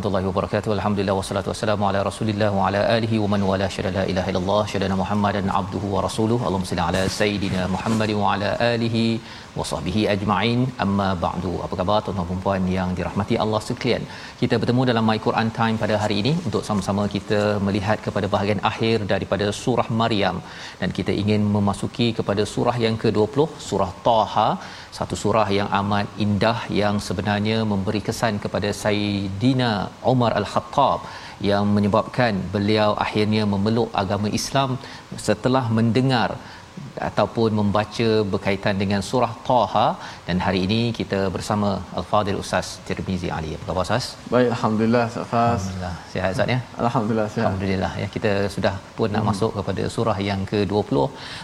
[0.00, 0.70] warahmatullahi wabarakatuh.
[0.76, 4.62] Alhamdulillah wassalatu wassalamu ala Rasulillah wa ala alihi wa man wala syada la ilaha illallah
[4.72, 6.42] syada Muhammadan abduhu wa rasuluhu.
[6.48, 9.04] Allahumma salli ala sayidina Muhammad wa ala alihi
[9.58, 10.60] wa sahbihi ajma'in.
[10.84, 11.52] Amma ba'du.
[11.66, 14.04] Apa khabar tuan-tuan dan puan yang dirahmati Allah sekalian?
[14.40, 18.62] Kita bertemu dalam My Quran Time pada hari ini untuk sama-sama kita melihat kepada bahagian
[18.72, 20.38] akhir daripada surah Maryam
[20.82, 24.48] dan kita ingin memasuki kepada surah yang ke-20, surah Taha
[24.98, 29.70] satu surah yang amat indah yang sebenarnya memberi kesan kepada Sayyidina
[30.12, 31.06] Umar Al-Khattab
[31.48, 34.70] yang menyebabkan beliau akhirnya memeluk agama Islam
[35.26, 36.30] setelah mendengar
[37.08, 39.86] ataupun membaca berkaitan dengan surah Taha
[40.28, 43.52] dan hari ini kita bersama Al-Fadil Ustaz Tirmizi Ali.
[43.56, 44.04] Apa khabar Ustaz?
[44.34, 45.26] Baik, alhamdulillah Ustaz.
[45.34, 45.94] Alhamdulillah.
[46.12, 46.60] Sihat Ustaz ya?
[46.84, 47.46] Alhamdulillah sihat.
[47.46, 49.30] Alhamdulillah ya kita sudah pun nak hmm.
[49.30, 50.96] masuk kepada surah yang ke-20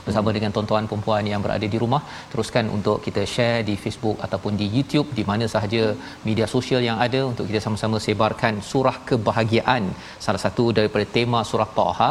[0.07, 0.37] bersama hmm.
[0.39, 2.03] dengan tuan-tuan puan yang berada di rumah
[2.33, 5.83] teruskan untuk kita share di Facebook ataupun di YouTube di mana sahaja
[6.29, 9.85] media sosial yang ada untuk kita sama-sama sebarkan surah kebahagiaan
[10.27, 12.11] salah satu daripada tema surah Taha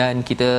[0.00, 0.50] dan kita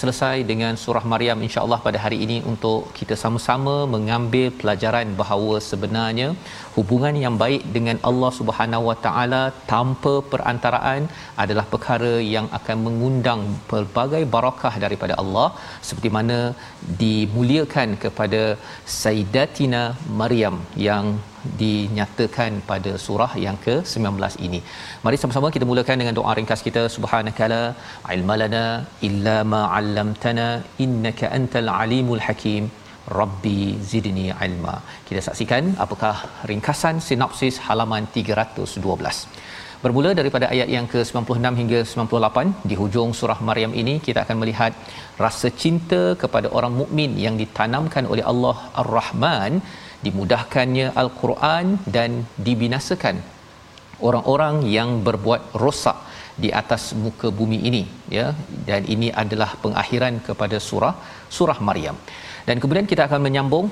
[0.00, 6.28] selesai dengan surah Maryam insya-Allah pada hari ini untuk kita sama-sama mengambil pelajaran bahawa sebenarnya
[6.76, 11.02] hubungan yang baik dengan Allah Subhanahu Wa Taala tanpa perantaraan
[11.44, 15.48] adalah perkara yang akan mengundang pelbagai barakah daripada Allah
[15.88, 16.38] seperti mana
[17.02, 18.42] dimuliakan kepada
[19.02, 19.82] Sayyidatina
[20.20, 20.56] Maryam
[20.88, 21.06] yang
[21.62, 24.60] dinyatakan pada surah yang ke-19 ini.
[25.04, 27.62] Mari sama-sama kita mulakan dengan doa ringkas kita subhanakala
[28.16, 28.64] ilmalana
[29.08, 30.48] illa ma 'allamtana
[30.86, 32.64] innaka antal alimul hakim.
[33.20, 33.60] Rabbi
[33.90, 34.74] zidni ilma.
[35.06, 36.16] Kita saksikan apakah
[36.50, 39.42] ringkasan sinopsis halaman 312.
[39.84, 44.72] Bermula daripada ayat yang ke-96 hingga 98 di hujung surah Maryam ini kita akan melihat
[45.24, 49.52] rasa cinta kepada orang mukmin yang ditanamkan oleh Allah Ar-Rahman
[50.06, 52.10] dimudahkannya al-Quran dan
[52.46, 53.16] dibinasakan
[54.08, 55.98] orang-orang yang berbuat rosak
[56.42, 57.82] di atas muka bumi ini
[58.18, 58.26] ya.
[58.68, 60.94] Dan ini adalah pengakhiran kepada surah
[61.36, 61.96] surah Maryam.
[62.48, 63.66] Dan kemudian kita akan menyambung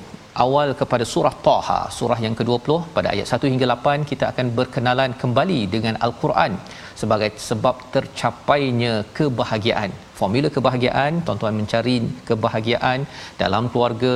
[0.44, 5.12] awal kepada surah Taha surah yang ke-20 pada ayat 1 hingga 8 kita akan berkenalan
[5.22, 6.54] kembali dengan al-Quran
[7.00, 11.96] sebagai sebab tercapainya kebahagiaan formula kebahagiaan tuan-tuan mencari
[12.28, 13.00] kebahagiaan
[13.42, 14.14] dalam keluarga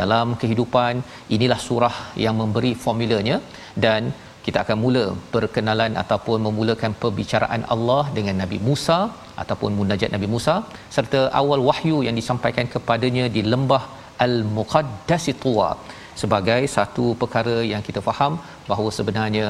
[0.00, 1.02] dalam kehidupan
[1.36, 3.38] inilah surah yang memberi formulanya.
[3.84, 4.02] Dan
[4.46, 5.04] kita akan mula
[5.34, 8.98] perkenalan ataupun memulakan perbicaraan Allah dengan Nabi Musa
[9.42, 10.54] ataupun munajat Nabi Musa
[10.96, 13.82] serta awal wahyu yang disampaikan kepadanya di lembah
[14.26, 15.68] Al-Muqaddas Tuwa
[16.20, 18.32] sebagai satu perkara yang kita faham
[18.70, 19.46] bahawa sebenarnya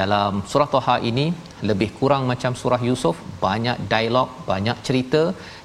[0.00, 1.26] dalam surah Taha ini
[1.70, 5.22] lebih kurang macam surah Yusuf banyak dialog banyak cerita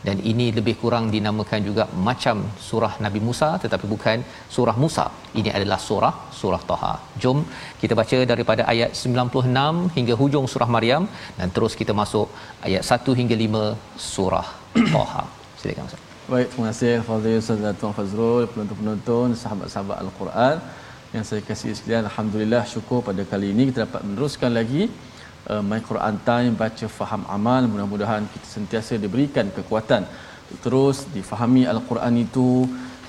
[0.07, 2.35] dan ini lebih kurang dinamakan juga macam
[2.67, 4.19] surah Nabi Musa tetapi bukan
[4.55, 5.05] surah Musa.
[5.39, 6.93] Ini adalah surah surah Taha.
[7.21, 7.39] Jom
[7.81, 11.05] kita baca daripada ayat 96 hingga hujung surah Maryam
[11.39, 12.27] dan terus kita masuk
[12.69, 13.65] ayat 1 hingga 5
[14.13, 14.47] surah
[14.93, 15.25] Taha.
[15.61, 20.55] Silakan Ustaz Baik, terima kasih Fadil Ustaz Tuan Fazrul, penonton-penonton, sahabat-sahabat Al-Quran
[21.13, 22.03] yang saya kasih sekalian.
[22.09, 24.83] Alhamdulillah syukur pada kali ini kita dapat meneruskan lagi
[25.49, 27.65] uh, My Quran Time baca faham amal.
[27.71, 30.05] Mudah-mudahan kita sentiasa diberikan kekuatan
[30.63, 32.49] terus difahami Al-Quran itu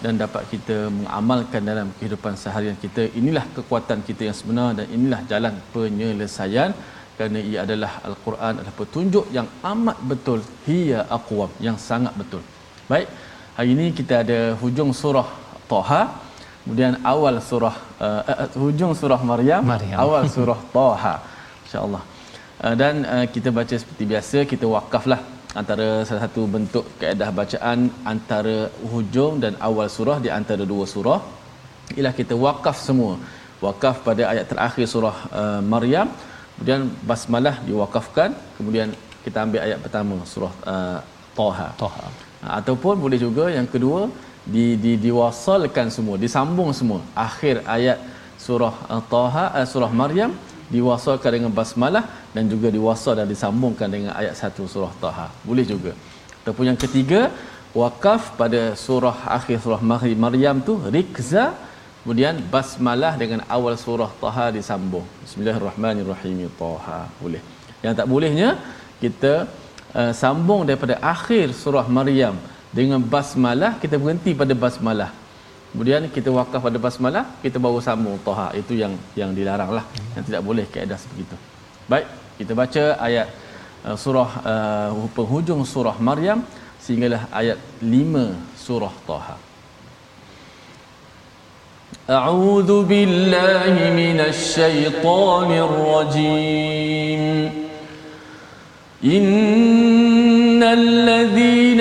[0.04, 5.20] dan dapat kita mengamalkan dalam kehidupan seharian kita inilah kekuatan kita yang sebenar dan inilah
[5.32, 6.72] jalan penyelesaian
[7.18, 12.40] kerana ia adalah al-Quran adalah petunjuk yang amat betul hiya aqwam yang sangat betul
[12.92, 13.08] baik
[13.56, 15.28] hari ini kita ada hujung surah
[15.70, 16.00] Taha
[16.62, 17.76] kemudian awal surah
[18.06, 19.98] uh, uh, hujung surah Maryam, Maryam.
[20.04, 21.14] awal surah Taha
[21.64, 22.02] insyaallah.
[22.64, 25.20] Uh, dan uh, kita baca seperti biasa kita wakaflah
[25.60, 27.78] antara salah satu bentuk kaedah bacaan
[28.12, 28.56] antara
[28.90, 31.20] hujung dan awal surah di antara dua surah.
[31.96, 33.14] Ialah kita wakaf semua.
[33.66, 36.10] Wakaf pada ayat terakhir surah uh, Maryam
[36.54, 38.88] kemudian basmalah diwakafkan kemudian
[39.24, 41.00] kita ambil ayat pertama surah uh,
[41.38, 42.06] Taha Taha.
[42.40, 44.08] Ha, ataupun boleh juga yang kedua
[44.54, 47.00] di, di diwasalkan semua disambung semua.
[47.28, 47.98] Akhir ayat
[48.40, 48.74] surah
[49.12, 50.32] Taha uh, surah Maryam
[50.74, 52.04] diwasalkan dengan basmalah
[52.34, 55.92] dan juga diwasal dan disambungkan dengan ayat satu surah Taha boleh juga.
[56.40, 57.28] Ataupun yang ketiga
[57.76, 59.82] wakaf pada surah akhir surah
[60.24, 61.44] Maryam tu rikza
[62.00, 65.04] kemudian basmalah dengan awal surah Taha disambung.
[65.24, 67.42] Bismillahirrahmanirrahim Taha boleh.
[67.84, 68.48] Yang tak bolehnya
[69.04, 69.32] kita
[69.99, 72.35] uh, sambung daripada akhir surah Maryam
[72.77, 75.11] dengan basmalah kita berhenti pada basmalah
[75.71, 80.23] kemudian kita wakaf pada basmalah kita baru sambung Taha itu yang yang dilarang lah yang
[80.27, 81.35] tidak boleh keadaan sebegitu
[81.91, 82.07] baik
[82.39, 83.27] kita baca ayat
[83.87, 86.39] uh, surah uh, penghujung surah Maryam
[86.83, 89.37] sehinggalah ayat 5 surah Taha
[92.05, 97.21] أعوذ بالله من الشيطان الرجيم
[99.04, 101.80] إن الذين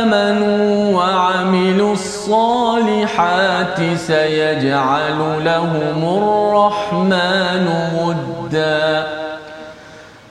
[0.00, 7.66] آمنوا وعملوا الصالحات سيجعل لهم الرحمن
[8.02, 9.06] ودا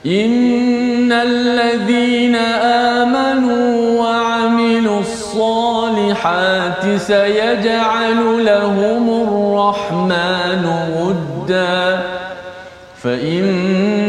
[0.06, 2.36] إن الذين
[2.96, 10.64] آمنوا وعملوا الصالحات سيجعل لهم الرحمن
[11.00, 12.00] ودا
[13.02, 13.99] فإنما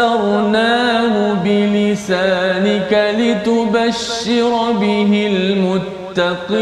[0.00, 6.60] يسرناه بلسانك لتبشر به المتقين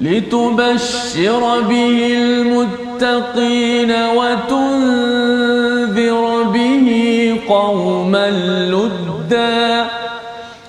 [0.00, 5.42] لتبشر به المتقين وتنذر
[6.42, 6.88] به
[7.48, 8.30] قوما
[8.70, 9.86] لدا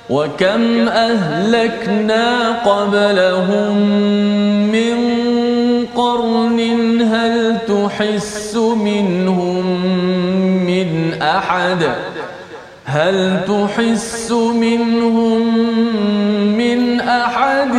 [0.10, 3.78] وكم أهلكنا قبلهم
[4.72, 4.96] من
[5.96, 6.60] قرن
[7.02, 9.66] هل تحس منهم
[10.66, 11.92] من أحد؟
[12.86, 15.58] هل تحس منهم
[16.58, 17.76] من أحد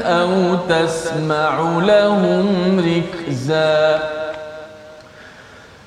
[0.00, 2.46] أو تسمع لهم
[2.78, 4.02] ركزا؟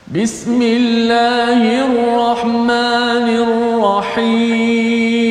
[0.07, 5.30] بسم الله الرحمن الرحيم.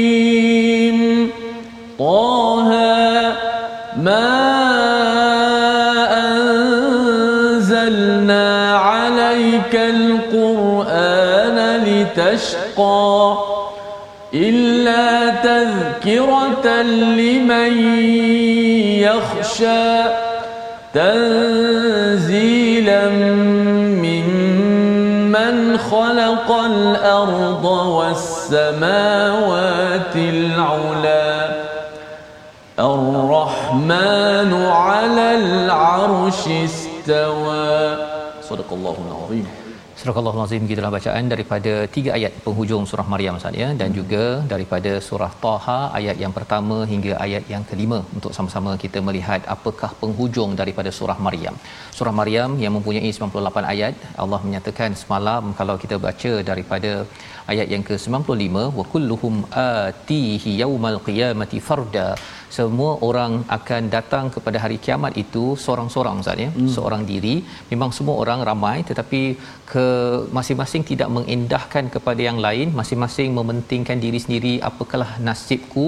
[14.35, 17.73] إلا تذكرة لمن
[19.03, 20.03] يخشى
[20.95, 22.31] تنزيلا
[24.07, 27.65] ممن خلق الأرض
[27.99, 29.37] والسماوات
[30.17, 31.51] العلا
[32.79, 37.97] الرحمن على العرش استوى
[38.43, 39.60] صدق الله العظيم.
[40.01, 44.93] Surah Al-Azim gitulah bacaan daripada tiga ayat penghujung surah Maryam Ustaz ya dan juga daripada
[45.07, 50.53] surah Taha ayat yang pertama hingga ayat yang kelima untuk sama-sama kita melihat apakah penghujung
[50.61, 51.57] daripada surah Maryam.
[51.99, 56.93] Surah Maryam yang mempunyai 98 ayat Allah menyatakan semalam kalau kita baca daripada
[57.53, 62.09] ayat yang ke-95 wa kulluhum atihi yaumal qiyamati farda.
[62.57, 66.51] Semua orang akan datang kepada hari kiamat itu seorang-seorang Ustaz ya?
[66.55, 66.71] Hmm.
[66.77, 67.35] seorang diri.
[67.73, 69.21] Memang semua orang ramai tetapi
[69.73, 69.87] ke
[70.39, 72.75] masing-masing tidak mengindahkan kepada yang lain.
[72.81, 75.87] Masing-masing mementingkan diri sendiri apakah nasibku?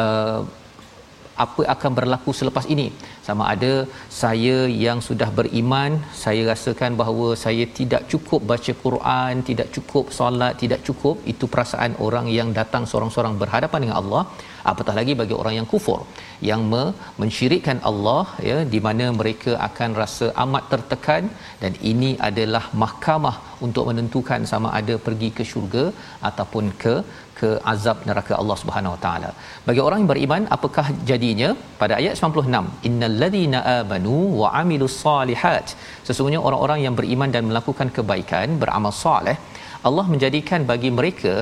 [0.00, 0.40] Uh,
[1.46, 2.88] apa akan berlaku selepas ini.
[3.26, 3.72] Sama ada
[4.22, 5.90] saya yang sudah beriman
[6.24, 11.94] saya rasakan bahawa saya tidak cukup baca Quran tidak cukup solat tidak cukup itu perasaan
[12.06, 14.22] orang yang datang seorang-seorang berhadapan dengan Allah
[14.70, 16.00] apatah lagi bagi orang yang kufur
[16.48, 21.24] yang me- mensyirikkan Allah ya di mana mereka akan rasa amat tertekan
[21.62, 25.84] dan ini adalah mahkamah untuk menentukan sama ada pergi ke syurga
[26.30, 26.94] ataupun ke
[27.40, 29.30] ke azab neraka Allah Subhanahu Wa Taala.
[29.68, 31.50] Bagi orang yang beriman apakah jadinya?
[31.82, 35.68] Pada ayat 96, innal ladzina amanu wa amilus solihat.
[36.08, 39.36] Sesungguhnya orang-orang yang beriman dan melakukan kebaikan, beramal soleh,
[39.88, 41.34] Allah menjadikan bagi mereka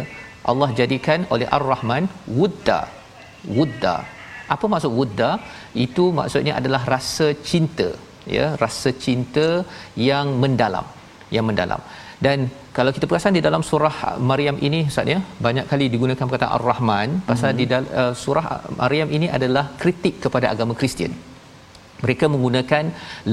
[0.51, 2.05] Allah jadikan oleh Ar-Rahman
[2.41, 2.81] wudda
[3.57, 3.97] wudda
[4.55, 5.31] apa maksud wudda
[5.87, 7.89] itu maksudnya adalah rasa cinta
[8.37, 9.49] ya rasa cinta
[10.09, 10.87] yang mendalam
[11.37, 11.83] yang mendalam
[12.27, 12.39] dan
[12.79, 13.97] kalau kita perasan di dalam surah
[14.31, 17.59] Maryam ini Ustaz ya banyak kali digunakan perkataan Ar-Rahman pasal hmm.
[17.61, 18.45] di dalam uh, surah
[18.81, 21.15] Maryam ini adalah kritik kepada agama Kristian.
[22.03, 22.85] Mereka menggunakan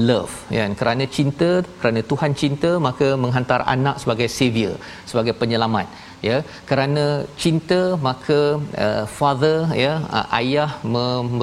[0.08, 1.50] love ya kerana cinta
[1.80, 4.74] kerana Tuhan cinta maka menghantar anak sebagai savior
[5.10, 5.86] sebagai penyelamat
[6.28, 6.36] ya.
[6.70, 7.04] Kerana
[7.42, 8.40] cinta maka
[8.86, 10.70] uh, father ya uh, ayah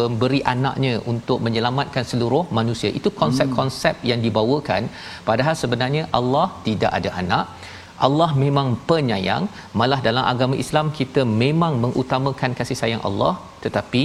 [0.01, 2.91] memberi anaknya untuk menyelamatkan seluruh manusia.
[3.01, 4.91] Itu konsep-konsep yang dibawakan.
[5.29, 7.45] Padahal sebenarnya Allah tidak ada anak
[8.07, 9.45] Allah memang penyayang.
[9.79, 13.33] Malah dalam agama Islam kita memang mengutamakan kasih sayang Allah.
[13.63, 14.03] Tetapi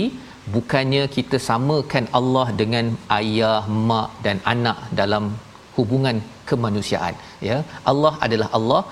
[0.54, 2.86] bukannya kita samakan Allah dengan
[3.18, 5.24] ayah mak dan anak dalam
[5.76, 6.18] hubungan
[6.50, 7.14] kemanusiaan.
[7.48, 7.58] Ya
[7.90, 8.82] Allah adalah Allah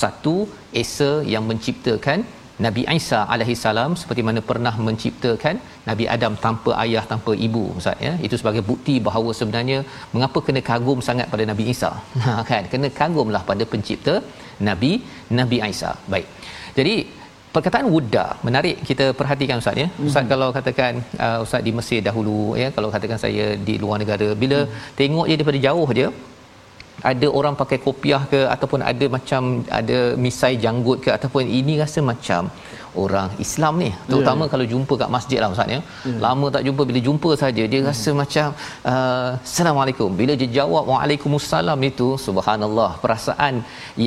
[0.00, 0.34] satu
[0.82, 2.20] esa yang menciptakan
[2.64, 5.56] Nabi Isa alaihi salam seperti mana pernah menciptakan
[5.88, 8.12] Nabi Adam tanpa ayah tanpa ibu ustaz ya.
[8.26, 9.78] Itu sebagai bukti bahawa sebenarnya
[10.14, 11.92] mengapa kena kagum sangat pada Nabi Isa?
[12.24, 12.64] Ha kan?
[12.72, 14.14] Kena kagumlah pada pencipta
[14.68, 14.92] Nabi
[15.40, 15.92] Nabi Isa.
[16.12, 16.26] Baik.
[16.78, 16.94] Jadi
[17.56, 19.88] perkataan wudda menarik kita perhatikan ustaz ya.
[19.88, 20.32] Ustaz mm-hmm.
[20.32, 20.92] kalau katakan
[21.26, 24.72] uh, ustaz di Mesir dahulu ya kalau katakan saya di luar negara bila mm.
[25.00, 26.08] tengok dia daripada jauh dia
[27.10, 29.42] ada orang pakai kopiah ke ataupun ada macam
[29.78, 32.42] ada misai janggut ke ataupun ini rasa macam
[33.04, 34.50] orang Islam ni terutama yeah.
[34.52, 36.18] kalau jumpa kat masjid lah ustaz ya yeah.
[36.24, 37.88] lama tak jumpa bila jumpa saja dia hmm.
[37.90, 38.46] rasa macam
[38.92, 43.56] uh, assalamualaikum bila dia jawab waalaikumsalam itu subhanallah perasaan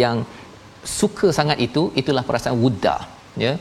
[0.01, 0.17] yang
[0.97, 2.95] suka sangat itu itulah perasaan wudda
[3.45, 3.53] ya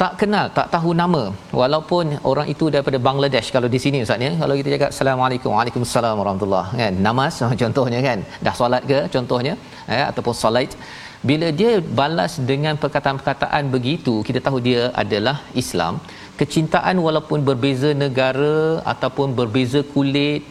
[0.00, 1.22] tak kenal tak tahu nama.
[1.60, 3.48] Walaupun orang itu daripada Bangladesh.
[3.54, 4.30] Kalau di sini ustaz ya.
[4.42, 6.94] Kalau kita cakap assalamualaikum waalaikumsalam warahmatullahi kan?
[7.06, 8.18] Namaz contohnya kan?
[8.46, 9.54] Dah solat ke contohnya
[9.98, 10.72] ya ataupun solat.
[11.28, 15.94] Bila dia balas dengan perkataan-perkataan begitu kita tahu dia adalah Islam.
[16.40, 18.58] Kecintaan walaupun berbeza negara
[18.92, 20.42] ataupun berbeza kulit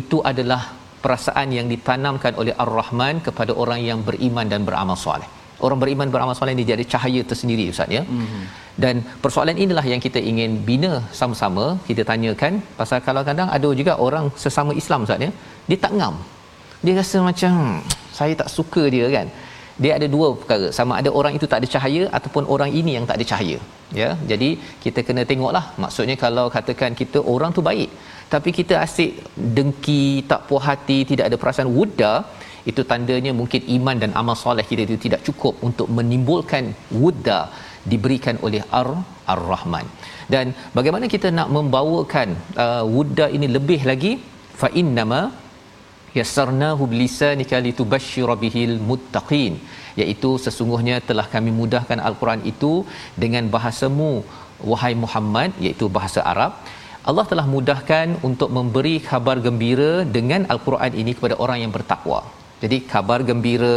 [0.00, 0.62] itu adalah
[1.04, 5.28] perasaan yang ditanamkan oleh Ar-Rahman kepada orang yang beriman dan beramal soleh
[5.66, 8.02] orang beriman beramal soleh ini jadi cahaya tersendiri ustaz ya.
[8.16, 8.44] Mm-hmm.
[8.82, 11.64] dan persoalan inilah yang kita ingin bina sama-sama.
[11.88, 15.30] Kita tanyakan pasal kalau kadang ada juga orang sesama Islam ustaz ya
[15.70, 16.16] dia tak ngam.
[16.84, 17.54] Dia rasa macam
[18.18, 19.28] saya tak suka dia kan.
[19.82, 20.66] Dia ada dua perkara.
[20.78, 23.58] Sama ada orang itu tak ada cahaya ataupun orang ini yang tak ada cahaya
[24.00, 24.08] ya.
[24.30, 24.50] Jadi
[24.84, 25.64] kita kena tengoklah.
[25.84, 27.90] Maksudnya kalau katakan kita orang tu baik
[28.32, 29.12] tapi kita asyik
[29.56, 32.12] dengki tak puas hati tidak ada perasaan wudda
[32.70, 36.64] itu tandanya mungkin iman dan amal soleh kita itu tidak cukup untuk menimbulkan
[37.02, 37.40] wudda
[37.92, 38.88] diberikan oleh ar
[39.32, 39.86] ar-rahman.
[40.32, 42.28] Dan bagaimana kita nak membawakan
[42.64, 44.12] uh, wudda ini lebih lagi?
[44.60, 45.20] Fa innama
[46.18, 49.54] yassarnahu bilisanika litubashshira bihil muttaqin.
[50.00, 52.72] Iaitu sesungguhnya telah kami mudahkan al-Quran itu
[53.22, 54.12] dengan bahasamu
[54.70, 56.52] wahai Muhammad iaitu bahasa Arab.
[57.10, 62.20] Allah telah mudahkan untuk memberi khabar gembira dengan al-Quran ini kepada orang yang bertakwa
[62.62, 63.76] jadi kabar gembira,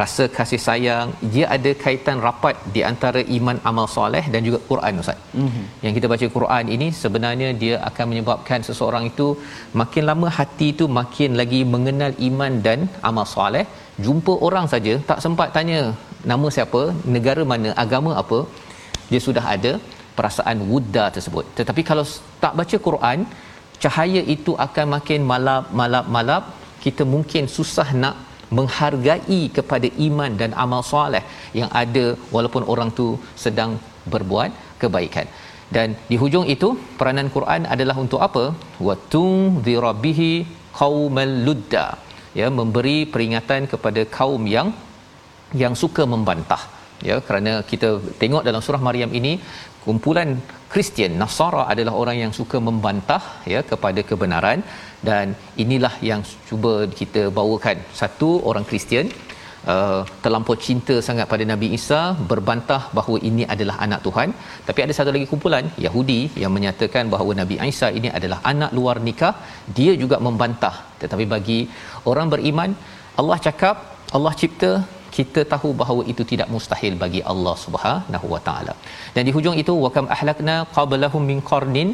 [0.00, 5.00] rasa kasih sayang, dia ada kaitan rapat di antara iman amal soleh dan juga Quran
[5.02, 5.18] Ustaz.
[5.42, 5.64] Mm-hmm.
[5.84, 9.28] Yang kita baca Quran ini sebenarnya dia akan menyebabkan seseorang itu
[9.82, 13.64] makin lama hati itu makin lagi mengenal iman dan amal soleh.
[14.06, 15.80] Jumpa orang saja tak sempat tanya
[16.32, 16.82] nama siapa,
[17.16, 18.40] negara mana, agama apa,
[19.10, 19.72] dia sudah ada
[20.16, 21.44] perasaan wudda tersebut.
[21.58, 22.04] Tetapi kalau
[22.44, 23.18] tak baca Quran,
[23.82, 26.44] cahaya itu akan makin malap-malap-malap
[26.84, 28.16] kita mungkin susah nak
[28.58, 31.22] menghargai kepada iman dan amal soleh
[31.60, 33.06] yang ada walaupun orang tu
[33.44, 33.72] sedang
[34.12, 34.50] berbuat
[34.82, 35.26] kebaikan.
[35.76, 36.68] Dan di hujung itu
[36.98, 38.44] peranan Quran adalah untuk apa?
[38.86, 40.32] Watung dzirabihi
[40.80, 41.86] qaumal ludda.
[42.40, 44.68] Ya memberi peringatan kepada kaum yang
[45.62, 46.62] yang suka membantah.
[47.08, 47.88] Ya kerana kita
[48.22, 49.32] tengok dalam surah Maryam ini
[49.84, 50.30] kumpulan
[50.72, 53.22] Kristian Nasara adalah orang yang suka membantah
[53.52, 54.58] ya kepada kebenaran
[55.08, 55.26] dan
[55.64, 57.78] inilah yang cuba kita bawakan.
[58.00, 59.06] Satu orang Kristian
[59.72, 62.00] uh, terlampau cinta sangat pada Nabi Isa
[62.32, 64.30] berbantah bahawa ini adalah anak Tuhan.
[64.68, 68.96] Tapi ada satu lagi kumpulan Yahudi yang menyatakan bahawa Nabi Isa ini adalah anak luar
[69.08, 69.34] nikah.
[69.78, 70.76] Dia juga membantah.
[71.02, 71.60] Tetapi bagi
[72.12, 72.72] orang beriman
[73.20, 73.76] Allah cakap
[74.16, 74.72] Allah cipta
[75.16, 78.74] kita tahu bahawa itu tidak mustahil bagi Allah Subhanahu wa taala.
[79.14, 81.88] Dan di hujung itu wakam ahlakna qablahum min qarnin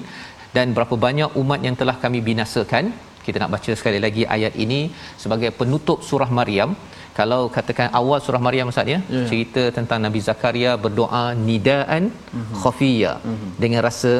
[0.56, 2.84] dan berapa banyak umat yang telah kami binasakan.
[3.26, 4.80] Kita nak baca sekali lagi ayat ini
[5.22, 6.70] sebagai penutup surah Maryam.
[7.18, 9.26] Kalau katakan awal surah Maryam Ustaz ya, yeah.
[9.30, 12.58] cerita tentang Nabi Zakaria berdoa nidaan uh-huh.
[12.62, 13.50] khafiyya uh-huh.
[13.62, 14.12] dengan rasa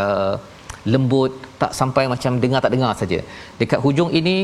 [0.00, 0.36] uh,
[0.92, 3.18] lembut tak sampai macam dengar tak dengar saja.
[3.60, 4.36] Dekat hujung ini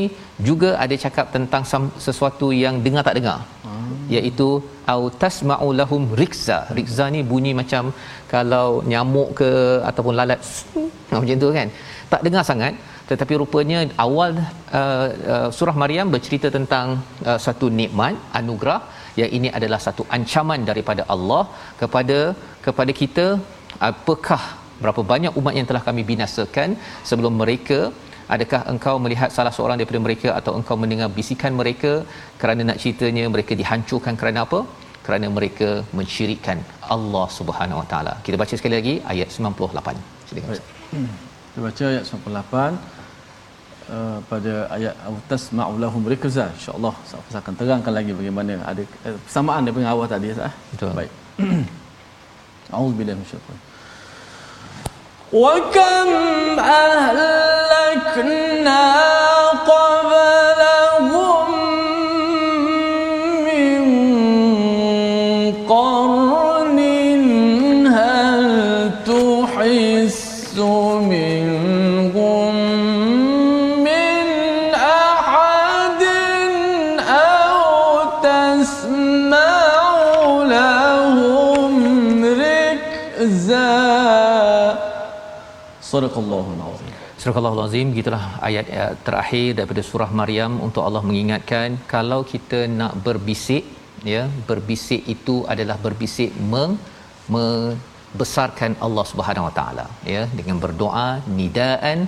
[0.47, 1.63] juga ada cakap tentang
[2.05, 3.39] sesuatu yang dengar tak dengar.
[3.65, 3.91] Hmm.
[4.15, 4.47] iaitu
[4.93, 6.57] au tasma'u lahum rikza.
[6.77, 7.83] Rikza ni bunyi macam
[8.33, 9.51] kalau nyamuk ke
[9.89, 10.39] ataupun lalat
[11.13, 11.69] macam tu kan.
[12.13, 12.73] Tak dengar sangat
[13.11, 14.31] tetapi rupanya awal
[14.79, 16.87] uh, uh, surah Maryam bercerita tentang
[17.29, 18.79] uh, satu nikmat anugerah
[19.19, 21.43] yang ini adalah satu ancaman daripada Allah
[21.81, 22.19] kepada
[22.65, 23.25] kepada kita
[23.89, 24.41] apakah
[24.83, 26.69] berapa banyak umat yang telah kami binasakan
[27.09, 27.79] sebelum mereka
[28.35, 31.91] adakah engkau melihat salah seorang daripada mereka atau engkau mendengar bisikan mereka
[32.41, 34.61] kerana nak ceritanya mereka dihancurkan kerana apa
[35.05, 36.57] kerana mereka mensyirikkan
[36.95, 38.13] Allah Subhanahu Wa Taala.
[38.25, 39.99] Kita baca sekali lagi ayat 98.
[40.27, 40.59] Silakan.
[40.93, 41.09] Hmm.
[41.49, 42.93] Kita baca ayat 98
[43.89, 49.61] uh, pada ayat autas ma'ulahum rikza insyaallah saya akan terangkan lagi bagaimana ada uh, persamaan
[49.67, 51.11] daripada awal tadi ya betul baik
[52.77, 53.59] auzubillahi minasyaitan
[55.33, 56.09] wa kam
[86.13, 86.91] Sadaqallahul azim.
[87.21, 92.93] Sadaqallahul azim gitulah ayat uh, terakhir daripada surah Maryam untuk Allah mengingatkan kalau kita nak
[93.05, 93.63] berbisik
[94.13, 96.73] ya berbisik itu adalah berbisik meng,
[97.35, 101.07] membesarkan Allah Subhanahu Wa Taala ya dengan berdoa
[101.39, 101.99] nidaan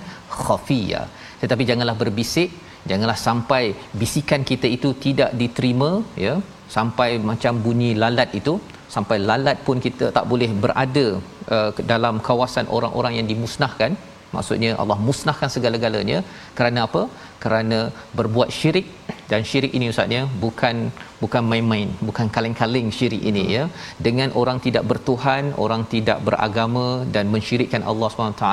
[0.44, 1.02] khafiya.
[1.42, 2.50] Tetapi janganlah berbisik
[2.90, 3.64] janganlah sampai
[4.00, 5.90] bisikan kita itu tidak diterima
[6.26, 6.34] ya
[6.76, 8.54] sampai macam bunyi lalat itu
[8.94, 11.06] sampai lalat pun kita tak boleh berada
[11.54, 13.92] uh, dalam kawasan orang-orang yang dimusnahkan.
[14.36, 16.18] Maksudnya Allah musnahkan segala-galanya.
[16.58, 17.02] Kerana apa?
[17.44, 17.78] Kerana
[18.18, 18.86] berbuat syirik.
[19.30, 20.76] Dan syirik ini ustaznya bukan
[21.22, 21.88] bukan main-main.
[22.08, 23.64] Bukan kaleng-kaleng syirik ini ya.
[24.06, 28.46] Dengan orang tidak bertuhan orang tidak beragama dan mensyirikkan Allah SWT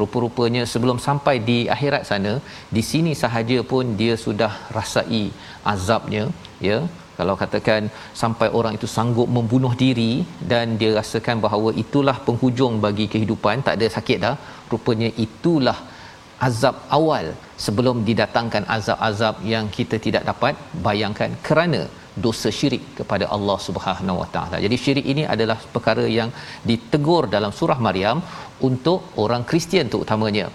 [0.00, 2.34] rupa-rupanya sebelum sampai di akhirat sana
[2.76, 5.24] di sini sahaja pun dia sudah rasai
[5.72, 6.24] azabnya
[6.68, 6.78] ya
[7.20, 7.82] kalau katakan
[8.22, 10.12] sampai orang itu sanggup membunuh diri
[10.52, 14.34] dan dia rasakan bahawa itulah penghujung bagi kehidupan tak ada sakit dah
[14.72, 15.78] rupanya itulah
[16.48, 17.26] azab awal
[17.64, 20.54] sebelum didatangkan azab-azab yang kita tidak dapat
[20.86, 21.82] bayangkan kerana
[22.24, 24.56] dosa syirik kepada Allah Subhanahu Wa Taala.
[24.64, 26.30] Jadi syirik ini adalah perkara yang
[26.70, 28.18] ditegur dalam surah Maryam
[28.68, 30.46] untuk orang Kristian terutamanya.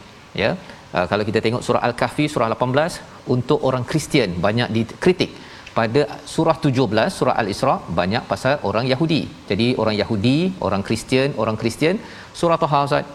[0.44, 0.52] Ya.
[0.96, 5.32] Uh, kalau kita tengok surah Al-Kahfi surah 18 untuk orang Kristian banyak dikritik
[5.78, 6.02] pada
[6.34, 9.22] surah 17 surah al-isra banyak pasal orang Yahudi.
[9.50, 11.98] Jadi orang Yahudi, orang Kristian, orang Kristian
[12.40, 13.06] surah Taha Ustaz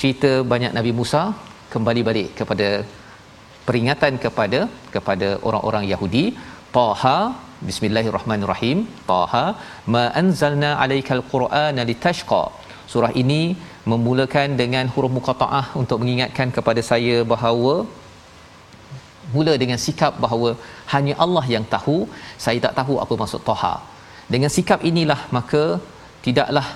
[0.00, 1.22] cerita banyak Nabi Musa
[1.74, 2.68] kembali balik kepada
[3.66, 4.60] peringatan kepada
[4.94, 6.24] kepada orang-orang Yahudi.
[6.78, 7.18] Taha
[7.68, 8.78] Bismillahirrahmanirrahim.
[9.10, 9.46] Taha
[9.94, 12.42] ma anzalna alaikal qur'ana litashqa.
[12.92, 13.42] Surah ini
[13.92, 17.74] memulakan dengan huruf muqattaah untuk mengingatkan kepada saya bahawa
[19.36, 20.50] mula dengan sikap bahawa
[20.94, 21.96] hanya Allah yang tahu
[22.44, 23.74] saya tak tahu apa maksud toha
[24.34, 25.64] dengan sikap inilah maka
[26.26, 26.66] tidaklah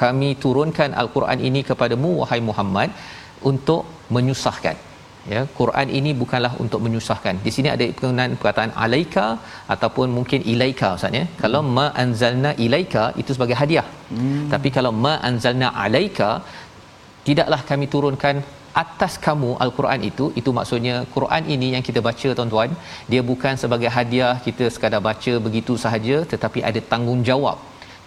[0.00, 2.90] kami turunkan al-Quran ini kepadamu wahai Muhammad
[3.50, 3.82] untuk
[4.16, 4.76] menyusahkan
[5.32, 9.26] ya Quran ini bukanlah untuk menyusahkan di sini ada penggunaan perkataan alaika
[9.74, 11.34] ataupun mungkin ilaika ustaz ya hmm.
[11.42, 14.44] kalau ma anzalna ilaika itu sebagai hadiah hmm.
[14.52, 16.30] tapi kalau ma anzalna alaika
[17.28, 18.36] tidaklah kami turunkan
[18.82, 22.70] atas kamu al-Quran itu itu maksudnya Quran ini yang kita baca tuan-tuan
[23.12, 27.58] dia bukan sebagai hadiah kita sekadar baca begitu sahaja tetapi ada tanggungjawab.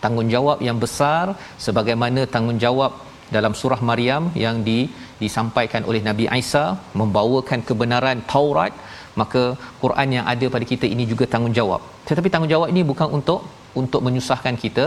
[0.04, 1.26] Tanggungjawab yang besar
[1.66, 2.92] sebagaimana tanggungjawab
[3.36, 4.80] dalam surah Maryam yang di,
[5.24, 6.66] disampaikan oleh Nabi Isa
[7.00, 8.74] membawakan kebenaran Taurat
[9.22, 9.44] maka
[9.84, 11.82] Quran yang ada pada kita ini juga tanggungjawab.
[12.10, 13.42] Tetapi tanggungjawab ini bukan untuk
[13.82, 14.86] untuk menyusahkan kita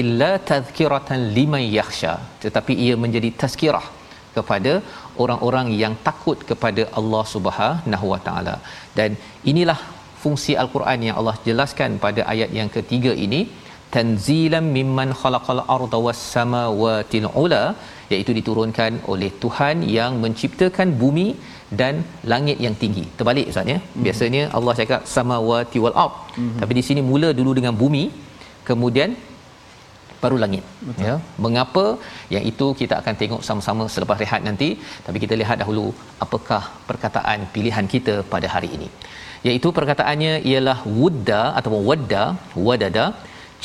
[0.00, 2.14] illa tazkiratan liman yakhsha.
[2.44, 3.86] Tetapi ia menjadi tazkirah
[4.38, 4.72] kepada
[5.22, 8.56] orang-orang yang takut kepada Allah Subhanahu Wa Taala.
[8.98, 9.10] Dan
[9.52, 9.78] inilah
[10.22, 13.40] fungsi al-Quran yang Allah jelaskan pada ayat yang ketiga ini
[13.94, 17.62] tanzilan mimman khalaqal arda was samawati ula
[18.12, 21.28] iaitu diturunkan oleh Tuhan yang menciptakan bumi
[21.80, 21.94] dan
[22.32, 23.04] langit yang tinggi.
[23.18, 23.78] Terbalik ustaz ya.
[23.80, 24.04] Mm-hmm.
[24.06, 26.14] Biasanya Allah cakap samawati wal ard.
[26.16, 26.58] Mm-hmm.
[26.62, 28.04] Tapi di sini mula dulu dengan bumi
[28.68, 29.10] kemudian
[30.22, 31.04] baru langit Betul.
[31.06, 31.14] ya.
[31.44, 31.84] Mengapa?
[32.34, 34.68] Yang itu kita akan tengok sama-sama selepas rehat nanti.
[35.06, 35.86] Tapi kita lihat dahulu
[36.26, 38.88] apakah perkataan pilihan kita pada hari ini.
[39.46, 42.24] Iaitu perkataannya ialah wudda ataupun wadda
[42.68, 43.06] wadada.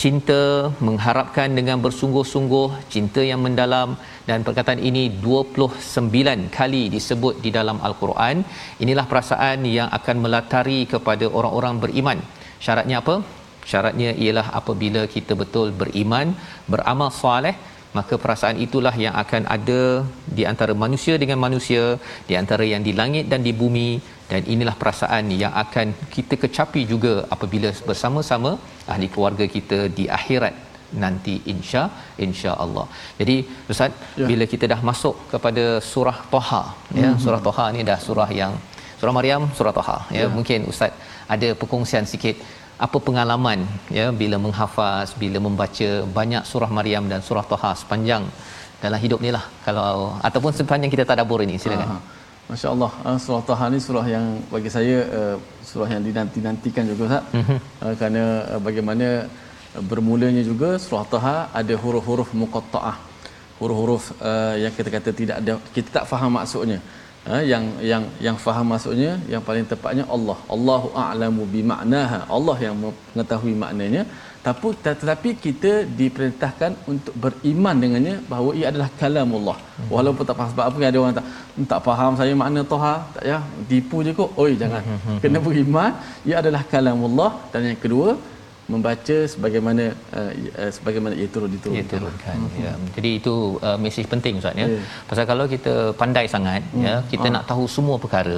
[0.02, 0.44] Cinta
[0.86, 3.90] mengharapkan dengan bersungguh-sungguh cinta yang mendalam.
[4.30, 8.38] Dan perkataan ini 29 kali disebut di dalam al-Quran.
[8.84, 12.20] Inilah perasaan yang akan melatari kepada orang-orang beriman.
[12.66, 13.16] Syaratnya apa
[13.72, 16.28] syaratnya ialah apabila kita betul beriman
[16.74, 17.56] beramal soleh
[17.98, 19.82] maka perasaan itulah yang akan ada
[20.38, 21.84] di antara manusia dengan manusia
[22.30, 23.90] di antara yang di langit dan di bumi
[24.32, 28.52] dan inilah perasaan yang akan kita kecapi juga apabila bersama-sama
[28.94, 30.56] ahli keluarga kita di akhirat
[31.04, 31.84] nanti insya
[32.26, 32.86] insya Allah.
[33.20, 33.36] Jadi
[33.72, 34.28] ustaz ya.
[34.30, 37.02] bila kita dah masuk kepada surah Toha mm-hmm.
[37.02, 37.22] ya mhm.
[37.24, 38.54] surah Toha ni dah surah yang
[39.00, 40.20] surah Maryam surah Toha ya.
[40.22, 40.94] ya mungkin ustaz
[41.36, 42.36] ada perkongsian sikit
[42.86, 43.60] apa pengalaman
[43.98, 48.26] ya bila menghafaz bila membaca banyak surah Maryam dan surah Toha sepanjang
[48.84, 51.88] dalam hidup ni lah kalau ataupun sepanjang kita tadabur ini silakan.
[51.88, 52.00] Aha.
[52.52, 55.36] Masya Allah uh, surah Taha ni surah yang bagi saya uh,
[55.70, 57.60] surah yang dinanti-nantikan juga Ustaz mm-hmm.
[58.00, 59.08] kerana uh, bagaimana
[59.78, 62.98] uh, bermulanya juga surah Taha ada huruf-huruf muqatta'ah
[63.60, 66.80] huruf-huruf uh, yang kita kata tidak ada kita tak faham maksudnya
[67.32, 70.38] uh, yang yang yang faham maksudnya yang paling tepatnya Allah.
[70.56, 74.04] Allahu a'lamu bi ma'naha Allah yang mengetahui maknanya.
[74.46, 79.58] Tapi tetapi kita diperintahkan untuk beriman dengannya bahawa ia adalah kalamullah.
[79.78, 79.90] Hmm.
[79.96, 81.26] walaupun tak faham sebab apa ada orang tak
[81.72, 83.38] tak faham saya makna toha tak ya
[83.72, 84.32] tipu je kok.
[84.44, 84.84] Oi jangan.
[84.90, 85.00] Hmm.
[85.06, 85.20] hmm.
[85.24, 85.92] Kena beriman
[86.30, 87.32] ia adalah kalamullah.
[87.54, 88.10] Dan yang kedua
[88.76, 89.84] membaca sebagaimana
[90.20, 90.32] uh,
[90.62, 91.82] uh, sebagaimana ia turun diturunkan.
[91.82, 92.38] Ia turunkan.
[92.44, 92.64] Hmm.
[92.66, 92.74] Ya.
[92.98, 93.34] Jadi itu
[93.68, 94.68] uh, mesej penting Ustaz ya.
[94.68, 94.86] Yeah.
[95.10, 96.86] Pasal kalau kita pandai sangat hmm.
[96.88, 97.34] ya, kita oh.
[97.36, 98.38] nak tahu semua perkara,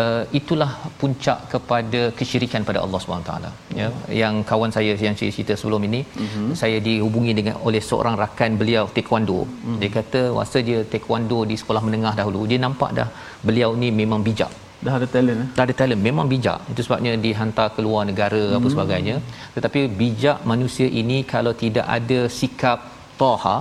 [0.00, 3.32] uh, itulah puncak kepada kesyirikan pada Allah SWT
[3.80, 3.88] ya.
[3.88, 3.92] Oh.
[4.22, 6.48] Yang kawan saya yang cerita sebelum ini, hmm.
[6.62, 9.40] saya dihubungi dengan oleh seorang rakan beliau taekwondo.
[9.44, 9.78] Hmm.
[9.82, 13.08] Dia kata masa dia taekwondo di sekolah menengah dahulu, dia nampak dah
[13.48, 14.52] beliau ni memang bijak
[14.86, 15.48] dah ada talent eh?
[15.56, 16.02] dah ada talent.
[16.08, 16.60] Memang bijak.
[16.72, 18.56] Itu sebabnya dihantar ke luar negara hmm.
[18.58, 19.16] apa sebagainya.
[19.56, 22.78] Tetapi bijak manusia ini kalau tidak ada sikap
[23.20, 23.58] toha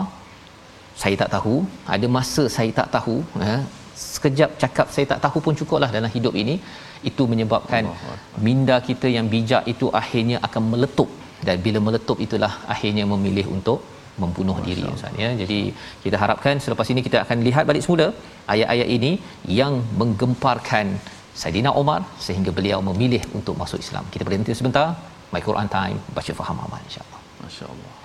[1.02, 1.56] saya tak tahu.
[1.96, 3.18] Ada masa saya tak tahu
[3.50, 3.62] eh?
[4.08, 6.58] sekejap cakap saya tak tahu pun cukuplah dalam hidup ini.
[7.10, 7.84] Itu menyebabkan
[8.48, 11.10] minda kita yang bijak itu akhirnya akan meletup.
[11.48, 13.80] Dan bila meletup itulah akhirnya memilih untuk
[14.24, 15.30] membunuh Masya diri Ustaz ya.
[15.42, 15.60] Jadi
[16.06, 18.08] kita harapkan selepas ini kita akan lihat balik semula
[18.54, 19.12] ayat-ayat ini
[19.60, 20.88] yang menggemparkan
[21.42, 24.06] Saidina Omar sehingga beliau memilih untuk masuk Islam.
[24.16, 24.88] Kita berhenti sebentar.
[25.34, 27.20] My Quran Time baca faham aman insya-Allah.
[27.46, 27.99] Masya-Allah.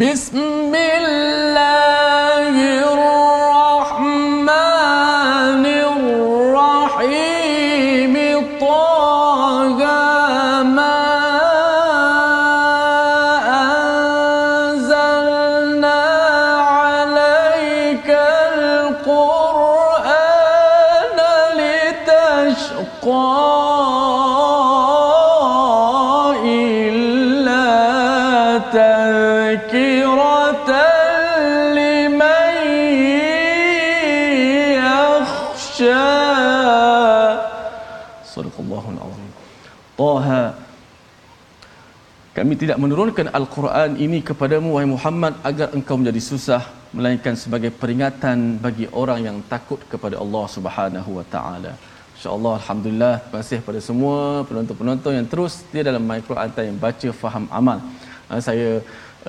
[0.00, 0.45] بسم
[42.61, 46.61] tidak menurunkan Al-Quran ini kepadamu wahai Muhammad agar engkau menjadi susah
[46.97, 51.71] melainkan sebagai peringatan bagi orang yang takut kepada Allah Subhanahu wa taala.
[52.15, 54.17] Insya-Allah alhamdulillah terima kasih kepada semua
[54.49, 57.79] penonton-penonton yang terus dia dalam My Quran yang baca faham amal.
[58.31, 58.69] Uh, saya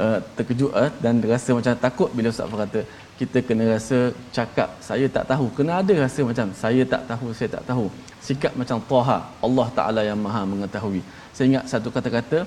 [0.02, 2.80] uh, terkejut uh, dan rasa macam takut bila Ustaz kata
[3.20, 3.98] kita kena rasa
[4.36, 7.84] cakap saya tak tahu kena ada rasa macam saya tak tahu saya tak tahu
[8.26, 11.02] sikap macam Taha Allah Taala yang Maha mengetahui
[11.34, 12.38] saya ingat satu kata-kata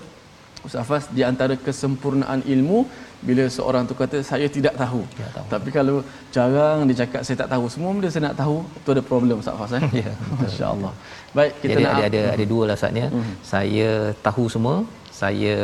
[0.68, 2.80] Ustaz Fas di antara kesempurnaan ilmu
[3.28, 5.02] bila seorang tu kata saya tidak tahu.
[5.22, 5.48] Ya, tahu.
[5.54, 5.96] Tapi kalau
[6.36, 9.58] jarang dia cakap saya tak tahu semua benda saya nak tahu tu ada problem Ustaz
[9.62, 9.84] Fas eh.
[10.02, 10.14] Ya.
[10.42, 10.94] Masya-Allah.
[11.38, 13.08] Baik kita Jadi nak ada ada, ada dua lah saatnya.
[13.16, 13.34] Hmm.
[13.54, 13.90] Saya
[14.28, 14.76] tahu semua,
[15.22, 15.56] saya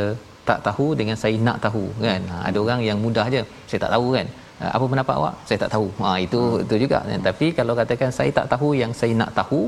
[0.50, 2.22] tak tahu dengan saya nak tahu kan.
[2.32, 4.28] Ha, ada orang yang mudah aja saya tak tahu kan
[4.60, 5.34] apa pendapat awak?
[5.48, 5.88] Saya tak tahu.
[6.02, 7.00] Ha itu itu juga.
[7.06, 7.22] Hmm.
[7.28, 9.60] tapi kalau katakan saya tak tahu yang saya nak tahu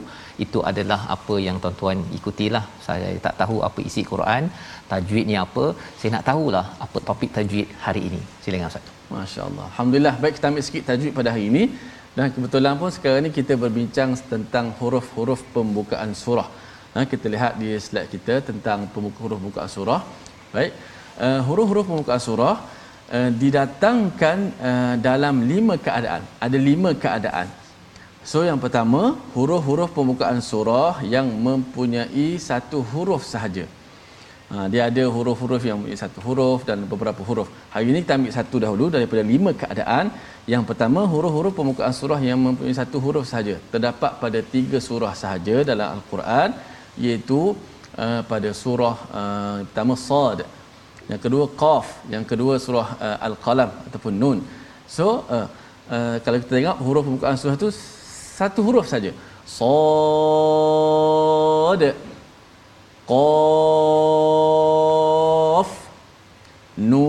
[0.46, 2.66] itu adalah apa yang tuan-tuan ikutilah.
[2.88, 4.50] Saya tak tahu apa isi Quran
[4.92, 5.66] tajwid ni apa.
[6.00, 8.22] Saya nak tahulah apa topik tajwid hari ini.
[8.42, 8.90] Silakan ustaz.
[9.14, 9.66] masya-Allah.
[9.72, 10.16] Alhamdulillah.
[10.24, 11.64] Baik kita ambil sikit tajwid pada hari ini.
[12.18, 16.50] Dan kebetulan pun sekarang ni kita berbincang tentang huruf-huruf pembukaan surah.
[16.96, 20.02] Ha, kita lihat di slide kita tentang pembuka huruf pembukaan surah.
[20.56, 20.74] Baik.
[21.26, 22.56] Uh, huruf-huruf pembukaan surah
[23.18, 24.38] uh, didatangkan
[24.70, 27.48] uh, dalam lima keadaan ada lima keadaan
[28.32, 29.02] so yang pertama
[29.36, 33.66] huruf-huruf pembukaan surah yang mempunyai satu huruf sahaja
[34.52, 37.50] Ha, dia ada huruf-huruf yang mempunyai satu huruf dan beberapa huruf.
[37.74, 40.06] Hari ini kita ambil satu dahulu daripada lima keadaan.
[40.54, 43.56] Yang pertama, huruf-huruf pembukaan surah yang mempunyai satu huruf sahaja.
[43.74, 46.50] Terdapat pada tiga surah sahaja dalam Al-Quran.
[46.98, 47.42] Iaitu
[48.04, 50.42] uh, pada surah uh, pertama Sad.
[51.12, 51.86] Yang kedua Qaf.
[52.14, 54.40] Yang kedua surah uh, Al-Qalam ataupun Nun.
[54.86, 55.48] So, uh,
[55.96, 57.70] uh, kalau kita tengok huruf pembukaan surah itu
[58.40, 59.12] satu huruf saja.
[59.58, 61.84] Sad.
[63.10, 63.30] Qaf
[66.90, 67.06] Nun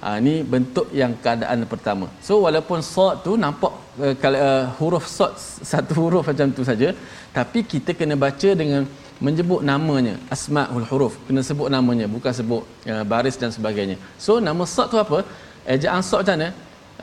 [0.00, 5.04] ha, Ini bentuk yang keadaan pertama So walaupun sod tu nampak uh, kalau, uh, huruf
[5.16, 5.32] sod
[5.70, 6.88] Satu huruf macam tu saja
[7.36, 8.88] Tapi kita kena baca dengan
[9.20, 11.14] menyebut namanya Asma'ul huruf.
[11.26, 13.96] Kena sebut namanya Bukan sebut uh, baris dan sebagainya.
[14.18, 15.22] So nama sod tu apa?
[15.74, 16.48] Ejaan sod macam mana?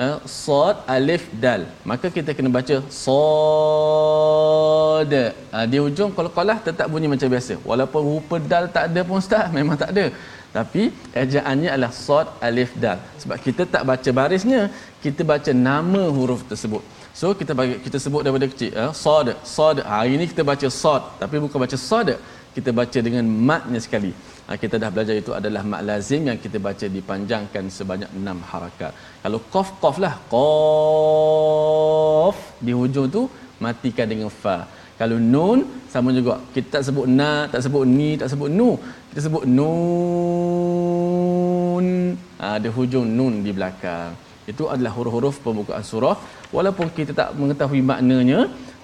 [0.04, 1.62] uh, sad alif dal.
[1.92, 5.14] Maka kita kena baca sad
[5.58, 7.56] uh, di ujung kalau qalah tetap bunyi macam biasa.
[7.70, 10.06] Walaupun rupa dal tak ada pun ustaz memang tak ada.
[10.52, 10.84] Tapi
[11.24, 13.00] ejaannya adalah sad alif dal.
[13.24, 14.62] Sebab kita tak baca barisnya
[15.04, 16.84] kita baca nama huruf tersebut
[17.20, 21.02] so kita bagi kita sebut daripada kecil uh, sad sad hari ini kita baca sad
[21.22, 22.10] tapi bukan baca sad
[22.56, 24.12] kita baca dengan matnya sekali
[24.52, 28.92] Ha, kita dah belajar itu adalah mak lazim yang kita baca dipanjangkan sebanyak enam harakat.
[29.24, 33.22] Kalau qaf qaf lah qaf di hujung tu
[33.64, 34.58] matikan dengan fa.
[35.00, 35.60] Kalau nun
[35.94, 36.34] sama juga.
[36.54, 38.70] Kita tak sebut na, tak sebut ni, tak sebut nu.
[39.10, 39.76] Kita sebut nun.
[42.42, 44.10] Ha, ada hujung nun di belakang.
[44.54, 46.16] Itu adalah huruf-huruf pembukaan surah.
[46.56, 48.42] Walaupun kita tak mengetahui maknanya,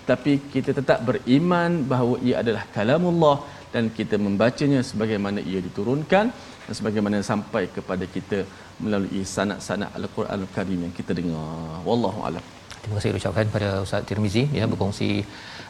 [0.10, 3.38] tapi kita tetap beriman bahawa ia adalah kalamullah
[3.73, 6.25] dan kita membacanya sebagaimana ia diturunkan
[6.65, 8.39] dan sebagaimana sampai kepada kita
[8.84, 11.84] melalui sanad-sanad Al-Quran Al-Karim yang kita dengar.
[11.89, 12.45] Wallahu a'lam.
[12.82, 15.10] Terima kasih ucapkan pada Ustaz Tirmizi ya berkongsi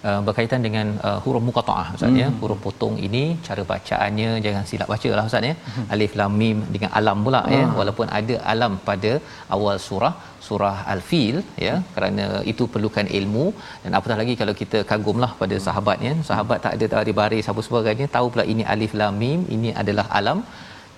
[0.09, 2.13] uh, berkaitan dengan uh, huruf muqattaah Ustaz ya.
[2.13, 2.21] hmm.
[2.23, 2.29] ya.
[2.41, 5.55] Huruf potong ini cara bacaannya jangan silap bacalah Ustaz ya.
[5.75, 5.87] Hmm.
[5.95, 7.57] Alif lam mim dengan alam pula ya.
[7.57, 7.59] ah.
[7.59, 9.13] ya walaupun ada alam pada
[9.57, 10.13] awal surah
[10.47, 11.87] surah al-fil ya hmm.
[11.95, 13.45] kerana itu perlukan ilmu
[13.83, 15.65] dan apatah lagi kalau kita kagumlah pada hmm.
[15.67, 19.71] sahabatnya sahabat tak ada dari baris apa sebagainya tahu pula ini alif lam mim ini
[19.83, 20.39] adalah alam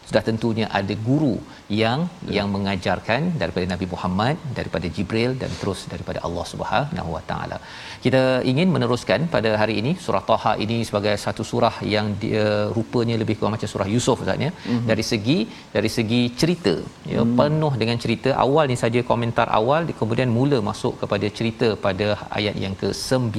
[0.10, 1.36] sudah tentunya ada guru
[1.82, 2.32] yang ya.
[2.36, 7.58] yang mengajarkan daripada Nabi Muhammad daripada Jibril dan terus daripada Allah Subhanahu Wa Taala.
[8.06, 13.18] Kita ingin meneruskan pada hari ini surah Taha ini sebagai satu surah yang dia rupanya
[13.24, 14.52] lebih kurang macam surah Yusuf Ustaz ya.
[14.56, 14.88] Mm-hmm.
[14.92, 15.38] Dari segi
[15.76, 16.76] dari segi cerita
[17.14, 17.36] ya mm.
[17.42, 18.32] penuh dengan cerita.
[18.46, 23.38] Awal ni saja komentar awal kemudian mula masuk kepada cerita pada ayat yang ke-9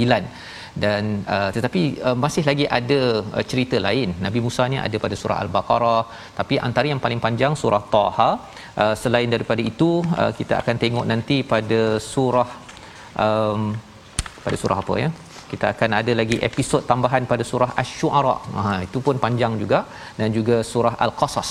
[0.85, 3.00] dan uh, tetapi uh, masih lagi ada
[3.37, 6.02] uh, cerita lain Nabi Musa ni ada pada surah Al-Baqarah
[6.38, 8.30] tapi antara yang paling panjang surah Taha
[8.83, 9.90] uh, selain daripada itu
[10.22, 11.80] uh, kita akan tengok nanti pada
[12.12, 12.48] surah
[13.24, 13.62] um,
[14.44, 15.11] pada surah apa ya
[15.52, 18.35] kita akan ada lagi episod tambahan pada surah Asy-Syu'ara.
[18.56, 19.78] Ha itu pun panjang juga
[20.18, 21.50] dan juga surah Al-Qasas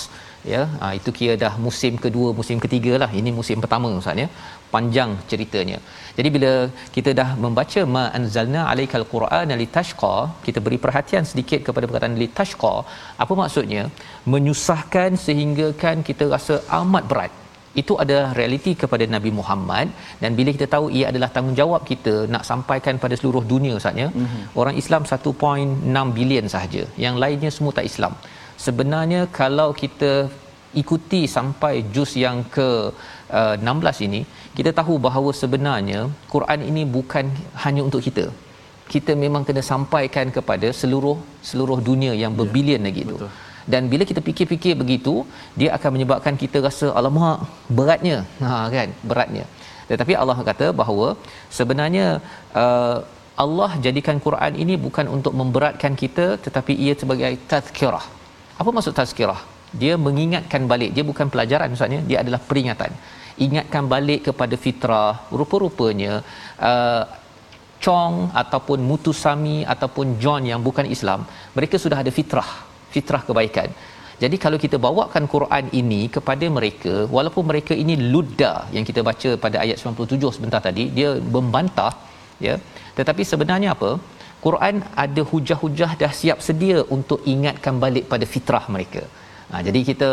[0.54, 0.62] ya.
[0.82, 3.12] Ha itu kira dah musim kedua, musim ketiga lah.
[3.22, 4.30] Ini musim pertama Ustaz ya.
[4.76, 5.78] Panjang ceritanya.
[6.20, 6.52] Jadi bila
[6.96, 12.74] kita dah membaca ma anzalna alaikal qur'ana litashqa, kita beri perhatian sedikit kepada perkataan litashqa.
[13.24, 13.84] Apa maksudnya?
[14.34, 17.34] Menyusahkan sehingga kan kita rasa amat berat.
[17.82, 19.88] Itu ada realiti kepada Nabi Muhammad
[20.22, 24.08] dan bila kita tahu ia adalah tanggungjawab kita nak sampaikan pada seluruh dunia saatnya.
[24.12, 24.44] Mm-hmm.
[24.62, 26.84] Orang Islam 1.6 bilion sahaja.
[27.06, 28.16] Yang lainnya semua tak Islam.
[28.66, 30.12] Sebenarnya kalau kita
[30.82, 32.68] ikuti sampai juz yang ke
[33.40, 34.22] uh, 16 ini
[34.58, 36.00] kita tahu bahawa sebenarnya
[36.34, 37.26] Quran ini bukan
[37.64, 38.26] hanya untuk kita.
[38.94, 41.18] Kita memang kena sampaikan kepada seluruh
[41.50, 43.18] seluruh dunia yang ya, berbilion ya, lagi itu
[43.72, 45.14] dan bila kita fikir-fikir begitu
[45.60, 47.46] dia akan menyebabkan kita rasa alamak
[47.78, 48.18] beratnya.
[48.42, 48.90] Ha kan?
[49.10, 49.46] Beratnya.
[49.90, 51.08] Tetapi Allah kata bahawa
[51.58, 52.08] sebenarnya
[52.64, 52.98] uh,
[53.44, 58.06] Allah jadikan Quran ini bukan untuk memberatkan kita tetapi ia sebagai tazkirah.
[58.62, 59.42] Apa maksud tazkirah
[59.82, 60.92] dia mengingatkan balik.
[60.98, 62.92] Dia bukan pelajaran maksudnya dia adalah peringatan.
[63.46, 66.14] Ingatkan balik kepada fitrah rupa-rupanya
[66.70, 67.04] uh,
[67.84, 71.24] Chong ataupun Mutusami ataupun John yang bukan Islam
[71.58, 72.50] mereka sudah ada fitrah
[72.96, 73.70] fitrah kebaikan.
[74.24, 79.30] Jadi kalau kita bawakan Quran ini kepada mereka walaupun mereka ini ludda yang kita baca
[79.44, 81.94] pada ayat 97 sebentar tadi dia membantah
[82.48, 82.56] ya.
[82.98, 83.92] Tetapi sebenarnya apa?
[84.46, 89.04] Quran ada hujah-hujah dah siap sedia untuk ingatkan balik pada fitrah mereka.
[89.52, 90.10] Ha, jadi kita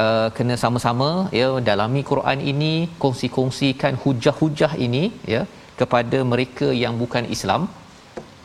[0.00, 2.72] uh, kena sama-sama ya dalami Quran ini
[3.02, 5.42] kongsi-kongsikan hujah-hujah ini ya
[5.80, 7.62] kepada mereka yang bukan Islam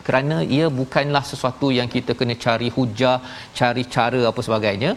[0.07, 3.17] kerana ia bukanlah sesuatu yang kita kena cari hujah,
[3.59, 4.91] cari cara apa sebagainya.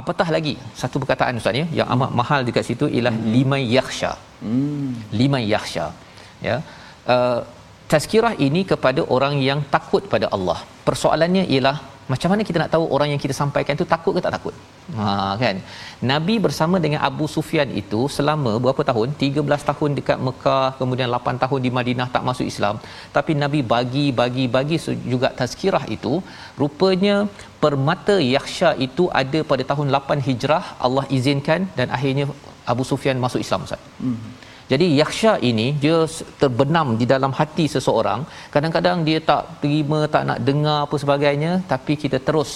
[0.00, 3.28] Apatah lagi satu perkataan ustaz ya yang amat mahal dekat situ ialah hmm.
[3.34, 4.12] liman yakhsha.
[4.44, 4.90] Hmm.
[5.20, 5.86] Liman yakhsha.
[6.48, 6.56] Ya.
[7.14, 7.40] Uh,
[7.92, 10.58] tazkirah ini kepada orang yang takut pada Allah.
[10.88, 11.76] Persoalannya ialah
[12.10, 14.54] macam mana kita nak tahu orang yang kita sampaikan itu takut ke tak takut?
[14.98, 15.06] Ha
[15.42, 15.56] kan.
[16.10, 19.14] Nabi bersama dengan Abu Sufyan itu selama berapa tahun?
[19.20, 22.76] 13 tahun dekat Mekah, kemudian 8 tahun di Madinah tak masuk Islam.
[23.16, 24.78] Tapi Nabi bagi bagi bagi
[25.12, 26.14] juga tazkirah itu,
[26.62, 27.16] rupanya
[27.64, 32.26] permata yakhsha itu ada pada tahun 8 Hijrah Allah izinkan dan akhirnya
[32.72, 33.82] Abu Sufyan masuk Islam Ustaz.
[34.02, 34.18] Hmm.
[34.72, 35.96] Jadi yakhsha ini dia
[36.40, 38.20] terbenam di dalam hati seseorang.
[38.54, 42.50] Kadang-kadang dia tak terima, tak nak dengar apa sebagainya, tapi kita terus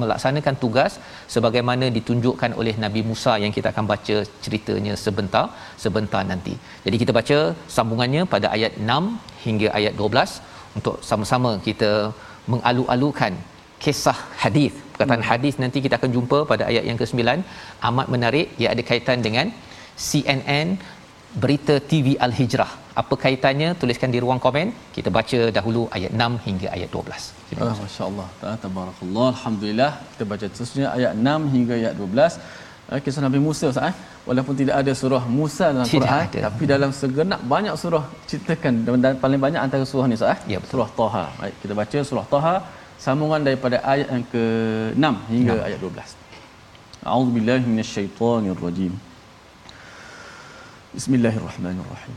[0.00, 0.92] melaksanakan tugas
[1.34, 5.46] sebagaimana ditunjukkan oleh Nabi Musa yang kita akan baca ceritanya sebentar
[5.84, 6.56] sebentar nanti.
[6.86, 7.38] Jadi kita baca
[7.76, 11.92] sambungannya pada ayat 6 hingga ayat 12 untuk sama-sama kita
[12.52, 13.34] mengalu-alukan
[13.84, 14.72] kisah hadis.
[14.92, 15.30] Perkataan hmm.
[15.30, 17.20] hadis nanti kita akan jumpa pada ayat yang ke-9
[17.88, 19.46] amat menarik ia ada kaitan dengan
[20.06, 20.68] CNN
[21.42, 22.70] berita TV Al-Hijrah.
[23.00, 23.68] Apa kaitannya?
[23.80, 24.68] Tuliskan di ruang komen.
[24.96, 27.62] Kita baca dahulu ayat 6 hingga ayat 12.
[27.66, 28.26] Ah, Masya-Allah.
[28.64, 29.30] Tabarakallah.
[29.34, 29.92] Alhamdulillah.
[30.12, 32.38] Kita baca terusnya ayat 6 hingga ayat 12.
[32.92, 33.94] Uh, kisah Nabi Musa Ustaz eh?
[34.28, 36.40] walaupun tidak ada surah Musa dalam tidak Quran ada.
[36.46, 38.72] tapi dalam segenap banyak surah ceritakan
[39.04, 40.38] dan paling banyak antara surah ni Ustaz eh?
[40.52, 42.54] ya, surah Taha baik kita baca surah Taha
[43.04, 45.66] sambungan daripada ayat yang ke-6 hingga 6.
[45.68, 48.92] ayat 12 A'udzubillahi minasyaitonirrajim
[50.96, 52.16] بسم الله الرحمن الرحيم.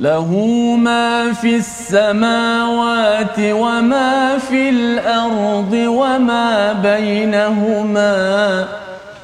[0.00, 0.30] له
[0.76, 8.66] ما في السماوات وما في الأرض وما بينهما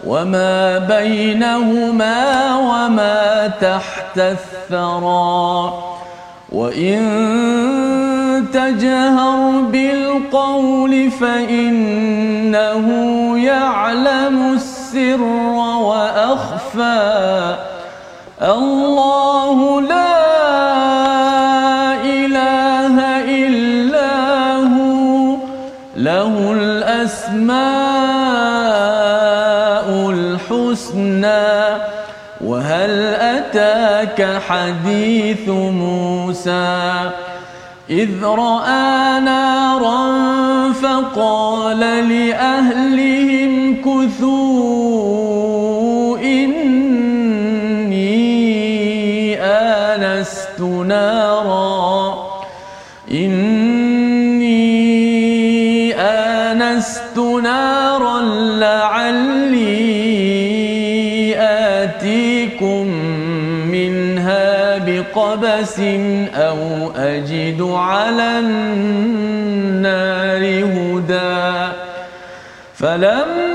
[0.07, 5.83] وما بينهما وما تحت الثرى.
[6.53, 7.01] وإن
[8.53, 12.87] تجهر بالقول فإنه
[13.39, 15.23] يعلم السر
[15.83, 17.57] وأخفى.
[18.43, 20.15] الله لا
[22.05, 22.97] إله
[23.27, 25.37] إلا هو
[25.97, 27.59] له الأسماء
[30.11, 31.57] الحسنى
[32.41, 37.11] وهل أتاك حديث موسى؟
[37.91, 40.09] إذ رأى نارا
[40.73, 43.58] فقال لأهلهم
[50.99, 52.29] نارا.
[53.11, 54.59] إني
[55.95, 58.21] آنست نارا
[58.63, 59.79] لعلي
[61.39, 62.87] آتيكم
[63.75, 65.79] منها بقبس
[66.35, 66.61] أو
[66.97, 71.73] أجد على النار هدى.
[72.75, 73.48] فلما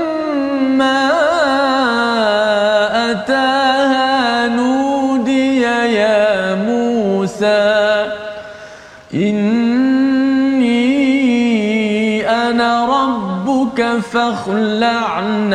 [14.13, 15.05] ربك فاخلع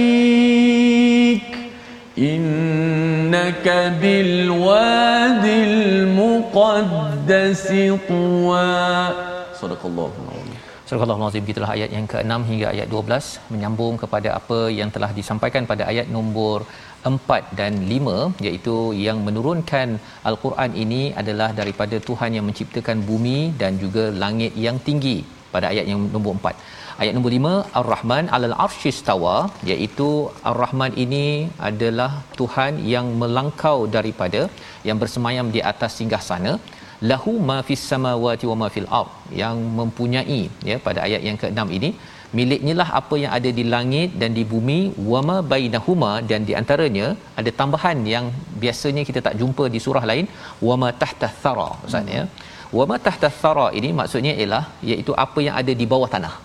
[2.18, 3.66] إنك
[4.00, 7.66] بالواد المقدس
[8.08, 8.72] طوى
[9.60, 10.10] صدق الله
[10.86, 15.62] Surah Al-Azim gitulah ayat yang ke-6 hingga ayat 12 menyambung kepada apa yang telah disampaikan
[15.70, 16.58] pada ayat nombor
[17.02, 19.88] 4 dan 5 iaitu yang menurunkan
[20.30, 25.18] al-Quran ini adalah daripada Tuhan yang menciptakan bumi dan juga langit yang tinggi
[25.54, 26.54] pada ayat yang nombor 4.
[27.01, 29.35] Ayat nombor 5 Ar-Rahman 'alal arsyistawa
[29.69, 30.09] iaitu
[30.49, 31.25] Ar-Rahman ini
[31.69, 32.09] adalah
[32.39, 34.41] Tuhan yang melangkau daripada
[34.87, 36.53] yang bersemayam di atas singgah sana.
[37.11, 39.09] Lahu ma fis samawati wa ma fil ard
[39.41, 41.89] yang mempunyai ya pada ayat yang ke-6 ini
[42.39, 44.79] miliknya lah apa yang ada di langit dan di bumi
[45.13, 47.07] wama bainahuma dan di antaranya
[47.39, 48.27] ada tambahan yang
[48.65, 50.27] biasanya kita tak jumpa di surah lain
[50.69, 52.23] wama tahta thara ustaz ya.
[52.77, 56.35] Wama tahta thara ini maksudnya ialah iaitu apa yang ada di bawah tanah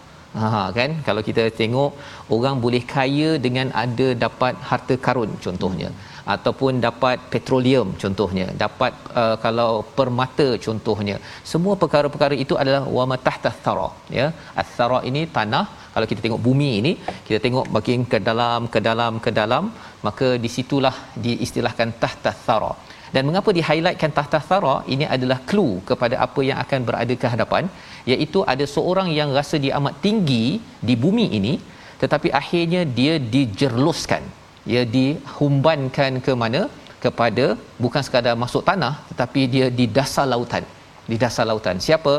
[0.43, 0.91] Ha kan?
[1.07, 1.91] Kalau kita tengok
[2.37, 5.91] orang boleh kaya dengan ada dapat harta karun contohnya.
[5.93, 8.47] Hmm ataupun dapat petroleum contohnya.
[8.65, 11.17] Dapat uh, kalau permata contohnya.
[11.53, 14.27] Semua perkara-perkara itu adalah wama tahta thara ya?
[14.63, 15.65] Athara ini tanah.
[15.95, 16.93] Kalau kita tengok bumi ini
[17.27, 19.65] kita tengok makin ke dalam ke dalam ke dalam
[20.07, 22.73] maka di situlah diistilahkan tahta thara
[23.15, 24.77] dan mengapa di highlightkan tahta thara?
[24.95, 27.65] Ini adalah clue kepada apa yang akan berada ke hadapan
[28.13, 30.45] iaitu ada seorang yang rasa dia amat tinggi
[30.89, 31.55] di bumi ini
[32.03, 34.25] tetapi akhirnya dia dijerluskan.
[34.71, 36.63] Dia dihumbankan ke mana?
[37.05, 37.45] Kepada
[37.85, 40.65] bukan sekadar masuk tanah tetapi dia di dasar lautan.
[41.11, 41.79] Di dasar lautan.
[41.87, 42.15] Siapa?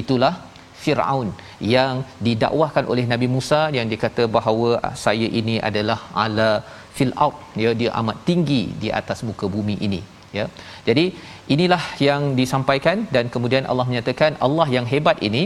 [0.00, 0.34] Itulah
[0.82, 1.28] Firaun
[1.74, 6.50] yang didakwahkan oleh Nabi Musa yang dikata bahawa ah, saya ini adalah ala
[6.96, 10.00] fil out dia dia amat tinggi di atas muka bumi ini
[10.38, 10.46] ya.
[10.88, 11.04] Jadi
[11.54, 15.44] inilah yang disampaikan dan kemudian Allah menyatakan Allah yang hebat ini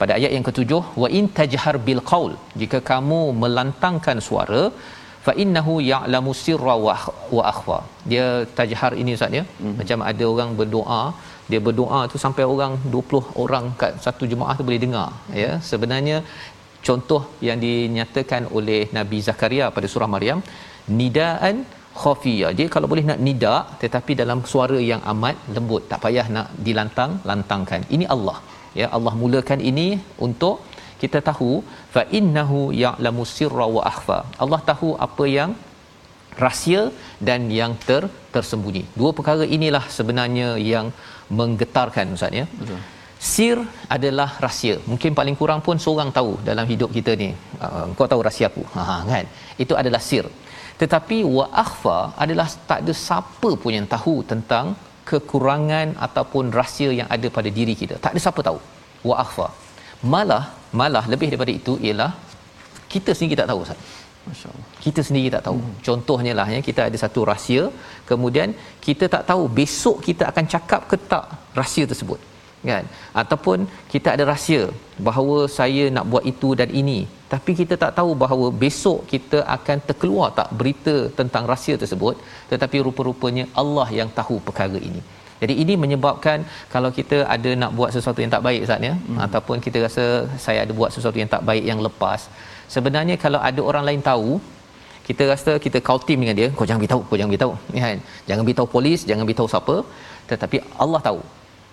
[0.00, 2.32] pada ayat yang ketujuh wa in tajhar bil qaul.
[2.62, 4.62] Jika kamu melantangkan suara
[5.26, 6.74] fa innahu ya'lamu sirra
[7.36, 7.78] wa akhfa.
[8.12, 8.26] Dia
[8.58, 9.44] tajhar ini ustaz ya.
[9.44, 9.74] Mm-hmm.
[9.80, 11.02] macam ada orang berdoa
[11.50, 15.08] dia berdoa tu sampai orang 20 orang kat satu jemaah tu boleh dengar
[15.42, 15.50] ya.
[15.70, 16.16] Sebenarnya
[16.86, 20.40] contoh yang dinyatakan oleh Nabi Zakaria pada surah Maryam
[21.00, 21.56] nidaan
[22.00, 26.48] khafiya dia kalau boleh nak nida tetapi dalam suara yang amat lembut tak payah nak
[26.66, 27.82] dilantang lantangkan.
[27.96, 28.38] Ini Allah.
[28.80, 29.88] Ya Allah mulakan ini
[30.26, 30.56] untuk
[31.02, 31.50] kita tahu
[31.94, 34.18] fa innahu ya'lamu sirra wa akhfa.
[34.44, 35.52] Allah tahu apa yang
[36.44, 36.82] rahsia
[37.28, 38.02] dan yang ter
[38.34, 38.84] tersembunyi.
[39.00, 40.88] Dua perkara inilah sebenarnya yang
[41.40, 42.46] menggetarkan ustaz ya.
[42.60, 42.80] Betul.
[43.32, 43.56] Sir
[43.96, 44.76] adalah rahsia.
[44.90, 47.28] Mungkin paling kurang pun seorang tahu dalam hidup kita ni.
[47.66, 48.64] Uh, kau tahu rahsia aku?
[48.76, 49.26] Ha kan?
[49.64, 50.24] Itu adalah sir
[50.82, 54.66] tetapi wa akhfa adalah tak ada siapa pun yang tahu tentang
[55.10, 58.60] kekurangan ataupun rahsia yang ada pada diri kita tak ada siapa tahu
[59.10, 59.46] wa akhfa
[60.14, 60.44] malah
[60.80, 62.12] malah lebih daripada itu ialah
[62.94, 63.80] kita sendiri tak tahu Ustaz.
[64.28, 64.66] Masya-Allah.
[64.84, 65.58] Kita sendiri tak tahu.
[65.60, 65.76] Hmm.
[65.86, 67.62] Contohnya lah ya kita ada satu rahsia,
[68.10, 68.48] kemudian
[68.86, 71.24] kita tak tahu besok kita akan cakap ke tak
[71.60, 72.20] rahsia tersebut.
[72.70, 72.84] Kan?
[73.22, 73.58] Ataupun
[73.92, 74.62] kita ada rahsia
[75.08, 77.00] bahawa saya nak buat itu dan ini,
[77.32, 82.14] tapi kita tak tahu bahawa besok kita akan terkeluar tak berita tentang rahsia tersebut,
[82.52, 85.02] tetapi rupa-rupanya Allah yang tahu perkara ini.
[85.42, 86.38] Jadi ini menyebabkan
[86.74, 89.18] kalau kita ada nak buat sesuatu yang tak baik Ustaz ya hmm.
[89.26, 90.04] ataupun kita rasa
[90.44, 92.20] saya ada buat sesuatu yang tak baik yang lepas
[92.74, 94.28] sebenarnya kalau ada orang lain tahu
[95.08, 97.54] kita rasa kita call team dengan dia kau jangan beritahu kau jangan beritahu
[97.84, 97.98] kan
[98.28, 99.76] jangan beritahu polis jangan beritahu siapa
[100.30, 101.20] tetapi Allah tahu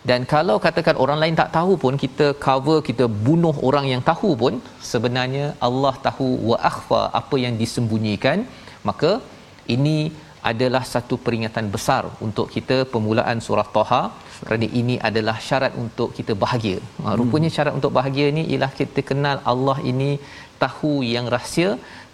[0.07, 4.29] dan kalau katakan orang lain tak tahu pun kita cover kita bunuh orang yang tahu
[4.41, 4.53] pun
[4.91, 8.47] sebenarnya Allah tahu wa akhfa apa yang disembunyikan
[8.89, 9.11] maka
[9.75, 9.97] ini
[10.51, 14.01] adalah satu peringatan besar untuk kita permulaan surah Taha
[14.47, 16.77] kerana ini adalah syarat untuk kita bahagia.
[17.03, 20.11] Ha, rupanya syarat untuk bahagia ni ialah kita kenal Allah ini
[20.63, 21.71] tahu yang rahsia,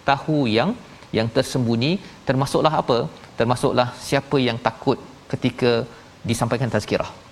[0.10, 0.72] tahu yang
[1.18, 1.92] yang tersembunyi,
[2.28, 2.98] termasuklah apa?
[3.40, 4.98] Termasuklah siapa yang takut
[5.34, 5.72] ketika
[6.30, 7.25] disampaikan tazkirah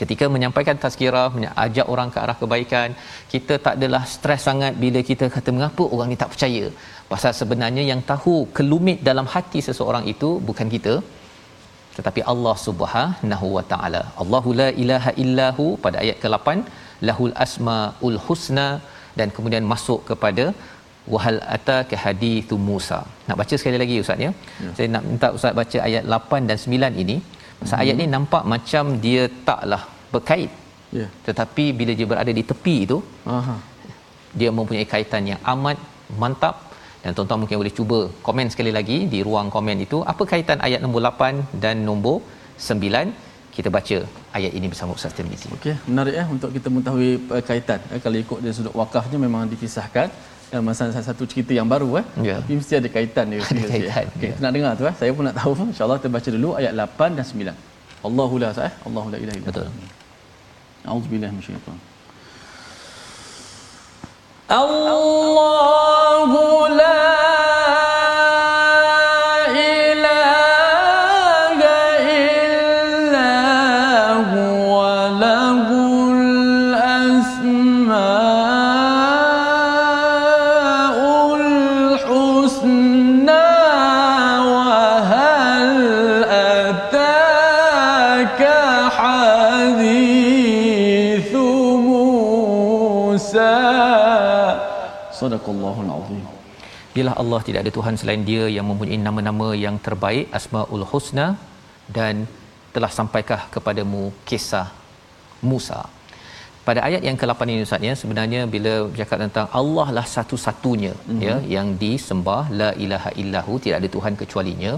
[0.00, 1.30] ketika menyampaikan tazkirah
[1.64, 2.88] ajak orang ke arah kebaikan
[3.32, 6.64] kita tak adalah stres sangat bila kita kata mengapa orang ni tak percaya?
[7.12, 10.94] Pasal sebenarnya yang tahu kelumit dalam hati seseorang itu bukan kita
[11.96, 14.02] tetapi Allah Subhanahu wa taala.
[14.22, 16.48] Allahu la ilaha illahu pada ayat ke-8
[17.08, 18.68] lahul asmaul husna
[19.18, 20.46] dan kemudian masuk kepada
[21.12, 23.00] wahal ataka hadithu Musa.
[23.28, 24.30] Nak baca sekali lagi ustaz ya,
[24.64, 24.70] ya.
[24.76, 27.16] saya nak minta ustaz baca ayat 8 dan 9 ini
[27.64, 27.84] Pasal hmm.
[27.84, 29.82] ayat ni nampak macam dia taklah
[30.14, 30.50] berkait.
[30.98, 31.10] Yeah.
[31.26, 32.98] Tetapi bila dia berada di tepi itu,
[33.36, 33.56] Aha.
[34.40, 35.78] dia mempunyai kaitan yang amat
[36.22, 36.54] mantap
[37.02, 40.80] dan tuan-tuan mungkin boleh cuba komen sekali lagi di ruang komen itu apa kaitan ayat
[40.84, 42.16] nombor 8 dan nombor
[42.56, 43.96] 9 kita baca
[44.36, 45.48] ayat ini bersama Ustaz Tirmizi.
[45.56, 47.80] Okey, menarik eh untuk kita mengetahui uh, kaitan.
[47.94, 50.08] Eh, kalau ikut dari sudut wakafnya memang dikisahkan
[50.54, 52.06] dan masa satu cerita yang baru eh.
[52.22, 52.38] Yeah.
[52.38, 53.42] Tapi mesti ada kaitan dia.
[53.42, 54.06] Ada kaitan.
[54.14, 54.38] Okey, yeah.
[54.38, 54.94] nak dengar tu eh.
[54.94, 55.50] Saya pun nak tahu.
[55.74, 58.06] Insya-Allah kita baca dulu ayat 8 dan 9.
[58.06, 58.70] Allahu la sah.
[58.86, 59.66] Allahu la ilaha illallah.
[59.66, 60.86] Betul.
[60.86, 61.78] A'udzubillahi minasyaitan.
[64.62, 66.42] Allahu
[66.78, 67.02] la
[95.44, 96.22] Sadaqallahul azim.
[96.98, 101.26] Ialah Allah tidak ada Tuhan selain Dia yang mempunyai nama-nama yang terbaik, Asmaul Husna
[101.96, 102.24] dan
[102.74, 104.66] telah sampaikah kepadamu kisah
[105.50, 105.80] Musa.
[106.66, 111.24] Pada ayat yang ke-8 ini Ustaz ya, sebenarnya bila bercakap tentang Allah lah satu-satunya mm-hmm.
[111.26, 114.72] ya yang disembah, la ilaha illahu, tidak ada Tuhan kecualinya.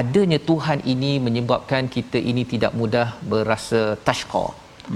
[0.00, 4.46] Adanya Tuhan ini menyebabkan kita ini tidak mudah berasa tashqa,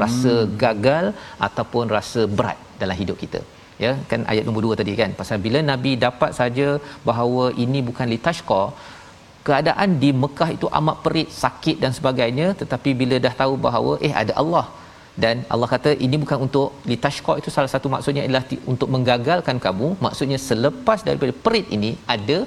[0.02, 0.52] rasa hmm.
[0.62, 1.06] gagal
[1.46, 3.40] ataupun rasa berat dalam hidup kita
[3.84, 5.10] ya kan ayat nombor 2 tadi kan?
[5.20, 6.68] Pasal bila nabi dapat saja
[7.08, 8.62] bahawa ini bukan litashqa
[9.46, 14.14] keadaan di Mekah itu amat perit sakit dan sebagainya tetapi bila dah tahu bahawa eh
[14.22, 14.66] ada Allah.
[15.22, 19.88] Dan Allah kata ini bukan untuk litashqa itu salah satu maksudnya adalah untuk menggagalkan kamu.
[20.04, 22.38] Maksudnya selepas daripada perit ini ada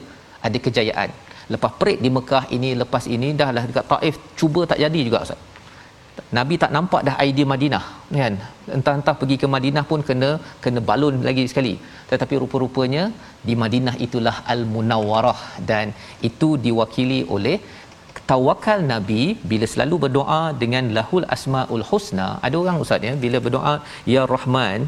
[0.47, 1.09] ada kejayaan.
[1.53, 5.19] Lepas perit di Mekah ini lepas ini dah lah dekat Taif cuba tak jadi juga
[5.25, 5.41] Ustaz
[6.37, 7.85] Nabi tak nampak dah idea Madinah
[8.19, 8.33] kan?
[8.77, 10.29] Entah-entah pergi ke Madinah pun kena
[10.63, 11.73] kena balun lagi sekali.
[12.11, 13.03] Tetapi rupa-rupanya
[13.47, 15.39] di Madinah itulah al-munawwarah
[15.71, 15.93] dan
[16.29, 17.57] itu diwakili oleh
[18.31, 22.27] tawakal Nabi bila selalu berdoa dengan lahul asmaul husna.
[22.47, 23.75] Ada orang ustaz ya bila berdoa
[24.13, 24.81] ya Rahman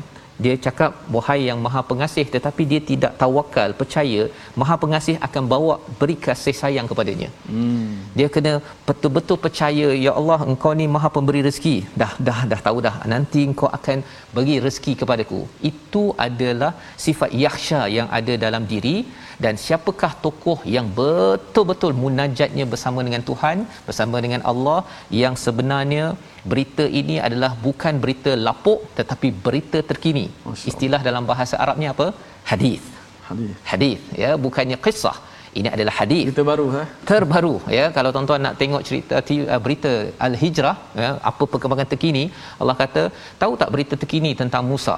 [0.43, 4.21] dia cakap wahai yang maha pengasih tetapi dia tidak tawakal percaya
[4.61, 7.29] maha pengasih akan bawa beri kasih sayang kepadanya.
[7.51, 7.93] Hmm.
[8.17, 8.53] dia kena
[8.87, 11.75] betul-betul percaya ya Allah engkau ni maha pemberi rezeki.
[12.01, 12.95] Dah dah dah tahu dah.
[13.13, 13.97] Nanti engkau akan
[14.35, 15.41] beri rezeki kepadaku.
[15.71, 16.71] Itu adalah
[17.05, 18.97] sifat yakhsha yang ada dalam diri.
[19.43, 23.57] Dan siapakah tokoh yang betul-betul munajatnya bersama dengan Tuhan
[23.87, 24.79] bersama dengan Allah
[25.21, 26.05] yang sebenarnya
[26.51, 30.27] berita ini adalah bukan berita lapuk tetapi berita terkini.
[30.71, 32.07] Istilah dalam bahasa Arabnya apa?
[32.51, 32.83] Hadis
[33.29, 35.17] hadis hadis ya bukannya kisah
[35.59, 36.81] ini adalah hadis berita baru ha?
[37.09, 37.85] Terbaru ya.
[37.97, 39.13] Kalau tuan-tuan nak tengok cerita
[39.53, 39.91] uh, berita
[40.27, 42.23] al-hijrah ya apa perkembangan terkini
[42.61, 43.03] Allah kata
[43.43, 44.97] tahu tak berita terkini tentang Musa?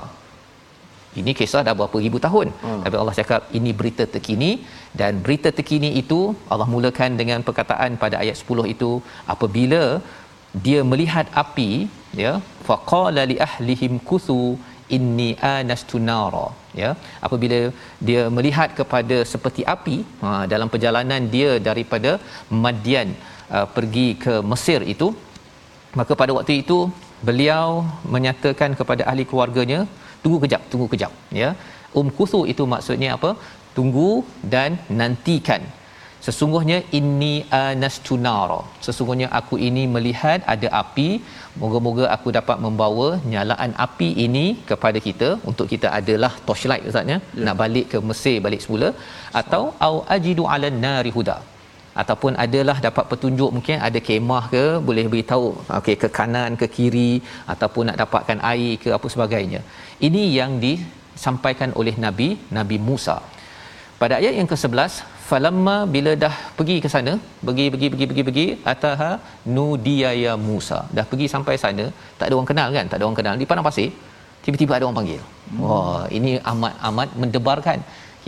[1.20, 2.47] Ini kisah dah berapa ribu tahun.
[2.64, 2.82] Hmm.
[2.86, 4.52] tapi Allah cakap ini berita terkini
[5.00, 6.20] dan berita terkini itu
[6.52, 8.91] Allah mulakan dengan perkataan pada ayat 10 itu
[9.34, 9.82] apabila
[10.66, 11.72] dia melihat api
[12.24, 12.34] ya
[12.68, 14.39] faqala li ahlihim kuthu
[14.97, 16.47] inni anastu nara.
[16.82, 16.89] Ya
[17.26, 17.60] apabila
[18.08, 22.12] dia melihat kepada seperti api ha, dalam perjalanan dia daripada
[22.64, 23.10] Madian
[23.56, 25.10] uh, pergi ke Mesir itu
[26.00, 26.80] maka pada waktu itu
[27.28, 27.68] beliau
[28.16, 29.80] menyatakan kepada ahli keluarganya
[30.24, 31.14] tunggu kejap tunggu kejap.
[31.41, 31.50] Ya
[32.00, 33.32] um kuthu itu maksudnya apa?
[33.78, 34.12] Tunggu
[34.54, 35.62] dan nantikan
[36.26, 38.61] sesungguhnya inni anastu nara.
[38.86, 41.09] Sesungguhnya aku ini melihat ada api.
[41.61, 45.30] Moga-moga aku dapat membawa nyalaan api ini kepada kita.
[45.51, 47.17] Untuk kita adalah torchlight ustaz ya.
[47.17, 47.45] Yeah.
[47.45, 48.89] nak balik ke Mesir balik semula.
[49.41, 51.38] Atau au ajidu ala nari huda.
[52.01, 55.47] Ataupun adalah dapat petunjuk mungkin ada kemah ke boleh beritahu
[55.80, 57.11] okey ke kanan ke kiri
[57.53, 59.61] ataupun nak dapatkan air ke apa sebagainya.
[60.07, 63.17] Ini yang disampaikan oleh nabi nabi Musa.
[64.01, 64.91] Pada ayat yang ke-11
[65.30, 67.14] falamma bila dah pergi ke sana
[67.48, 69.12] pergi pergi pergi pergi pergi ataha
[69.56, 70.80] nudiya ya Musa.
[70.98, 71.86] Dah pergi sampai sana
[72.20, 72.86] tak ada orang kenal kan?
[72.92, 73.36] Tak ada orang kenal.
[73.42, 73.90] Di padang pasir
[74.44, 75.22] tiba-tiba ada orang panggil.
[75.50, 75.60] Hmm.
[75.66, 77.80] wah ini amat amat mendebarkan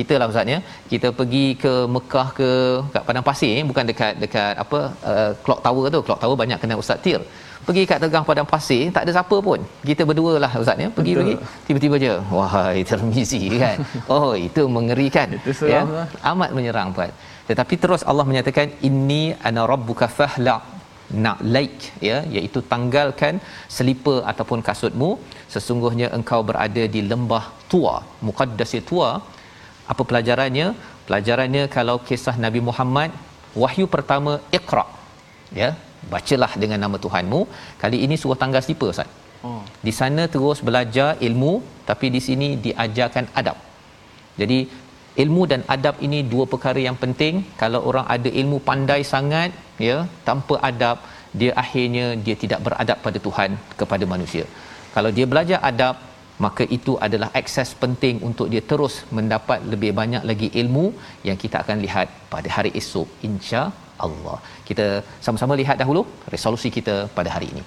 [0.02, 0.60] kita lah ustaz ya.
[0.92, 2.50] Kita pergi ke Mekah ke
[2.96, 4.80] kat padang pasir bukan dekat dekat apa
[5.12, 6.02] uh, clock tower tu.
[6.08, 7.22] Clock tower banyak kena ustaz tir.
[7.66, 9.60] Pergi kat tegang padang pasir tak ada siapa pun.
[9.90, 10.90] Kita berdua lah ustaz ya.
[10.98, 11.36] Pergi pergi.
[11.68, 13.78] Tiba-tiba je wahai termizi kan.
[14.16, 15.82] Oh itu mengerikan itu ya.
[15.98, 16.08] lah.
[16.32, 17.12] amat menyerang puan
[17.50, 20.58] tetapi terus Allah menyatakan inni ana rabbuka fahla
[21.24, 22.18] nak like ya.
[22.36, 23.36] Iaitu tanggalkan
[23.76, 25.12] selipar ataupun kasutmu.
[25.54, 27.96] Sesungguhnya engkau berada di lembah tua
[28.28, 29.10] muqaddas tua
[29.92, 30.68] apa pelajarannya?
[31.08, 33.12] Pelajarannya kalau kisah Nabi Muhammad
[33.64, 34.86] wahyu pertama iqra.
[35.62, 35.70] Ya
[36.14, 37.42] bacalah dengan nama Tuhanmu.
[37.82, 39.10] Kali ini suruh tanggal slipper ustaz.
[39.48, 39.62] Oh.
[39.86, 41.54] di sana terus belajar ilmu
[41.90, 43.58] tapi di sini diajarkan adab.
[44.42, 44.58] Jadi
[45.24, 47.42] ilmu dan adab ini dua perkara yang penting.
[47.62, 49.50] Kalau orang ada ilmu pandai sangat
[49.88, 50.98] ya tanpa adab
[51.40, 54.46] dia akhirnya dia tidak beradab pada Tuhan kepada manusia.
[54.96, 55.96] Kalau dia belajar adab
[56.46, 60.86] maka itu adalah akses penting untuk dia terus mendapat lebih banyak lagi ilmu
[61.28, 63.62] yang kita akan lihat pada hari esok insya
[64.06, 64.38] Allah.
[64.70, 64.88] Kita
[65.26, 66.02] sama-sama lihat dahulu
[66.36, 67.64] resolusi kita pada hari ini.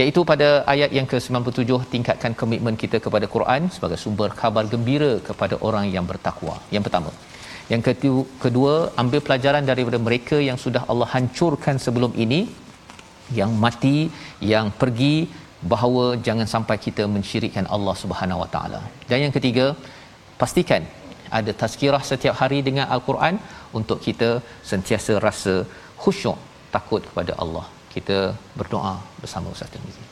[0.00, 5.56] Iaitu pada ayat yang ke-97 tingkatkan komitmen kita kepada Quran sebagai sumber khabar gembira kepada
[5.68, 6.54] orang yang bertakwa.
[6.74, 7.12] Yang pertama.
[7.72, 7.82] Yang
[8.44, 12.40] kedua, ambil pelajaran daripada mereka yang sudah Allah hancurkan sebelum ini
[13.38, 13.98] yang mati,
[14.52, 15.14] yang pergi
[15.72, 18.80] bahawa jangan sampai kita mensyirikkan Allah Subhanahu Wa Taala.
[19.10, 19.66] Dan yang ketiga,
[20.40, 20.82] pastikan
[21.38, 23.36] ada tazkirah setiap hari dengan al-Quran
[23.78, 24.30] untuk kita
[24.70, 25.54] sentiasa rasa
[26.02, 26.38] khusyuk
[26.74, 27.64] takut kepada Allah.
[27.94, 28.18] Kita
[28.58, 30.04] berdoa bersama Ustaz Tirmizi.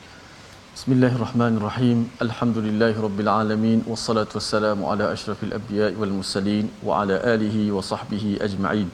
[0.75, 1.97] Bismillahirrahmanirrahim.
[2.25, 8.89] Alhamdulillahirabbil alamin wassalatu wassalamu ala asyrafil anbiya'i wal mursalin wa ala alihi wa sahbihi ajma'in.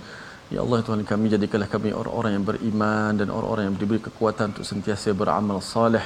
[0.56, 4.68] Ya Allah Tuhan kami jadikanlah kami orang-orang yang beriman dan orang-orang yang diberi kekuatan untuk
[4.72, 6.06] sentiasa beramal saleh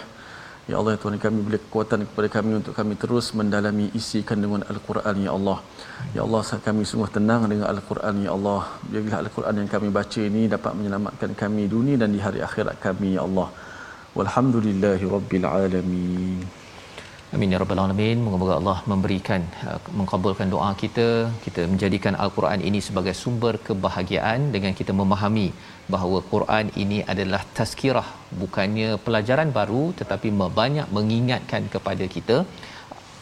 [0.64, 5.16] Ya Allah Tuhan kami beri kekuatan kepada kami untuk kami terus mendalami isi kandungan Al-Quran
[5.28, 5.58] Ya Allah.
[6.16, 10.48] Ya Allah kami sungguh tenang dengan Al-Quran Ya Allah Biarlah Al-Quran yang kami baca ini
[10.48, 13.52] dapat menyelamatkan kami dunia dan di hari akhirat kami Ya Allah.
[14.16, 16.63] Walhamdulillahi Rabbil Alamin
[17.36, 18.18] Amin ya rabbal alamin.
[18.24, 21.08] Moga-moga Allah memberikan uh, mengabulkan doa kita,
[21.46, 25.48] kita menjadikan al-Quran ini sebagai sumber kebahagiaan dengan kita memahami
[25.94, 28.06] bahawa Quran ini adalah tazkirah,
[28.42, 30.30] bukannya pelajaran baru tetapi
[30.60, 32.38] banyak mengingatkan kepada kita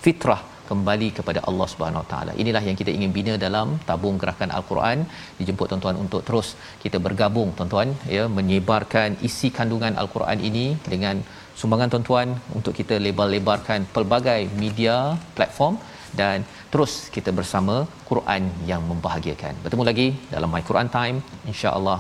[0.04, 2.34] fitrah kembali kepada Allah Subhanahu Wa Taala.
[2.42, 5.00] Inilah yang kita ingin bina dalam tabung gerakan Al-Quran.
[5.40, 6.50] Dijemput tuan-tuan untuk terus
[6.84, 11.18] kita bergabung tuan-tuan ya menyebarkan isi kandungan Al-Quran ini dengan
[11.60, 12.28] sumbangan tuan-tuan
[12.58, 15.76] untuk kita lebar-lebarkan pelbagai media platform
[16.12, 16.44] dan
[16.74, 19.56] terus kita bersama Quran yang membahagiakan.
[19.64, 22.00] Bertemu lagi dalam My Quran Time insya-Allah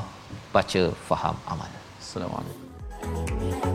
[0.55, 1.71] baca faham amal.
[2.03, 3.70] Assalamualaikum.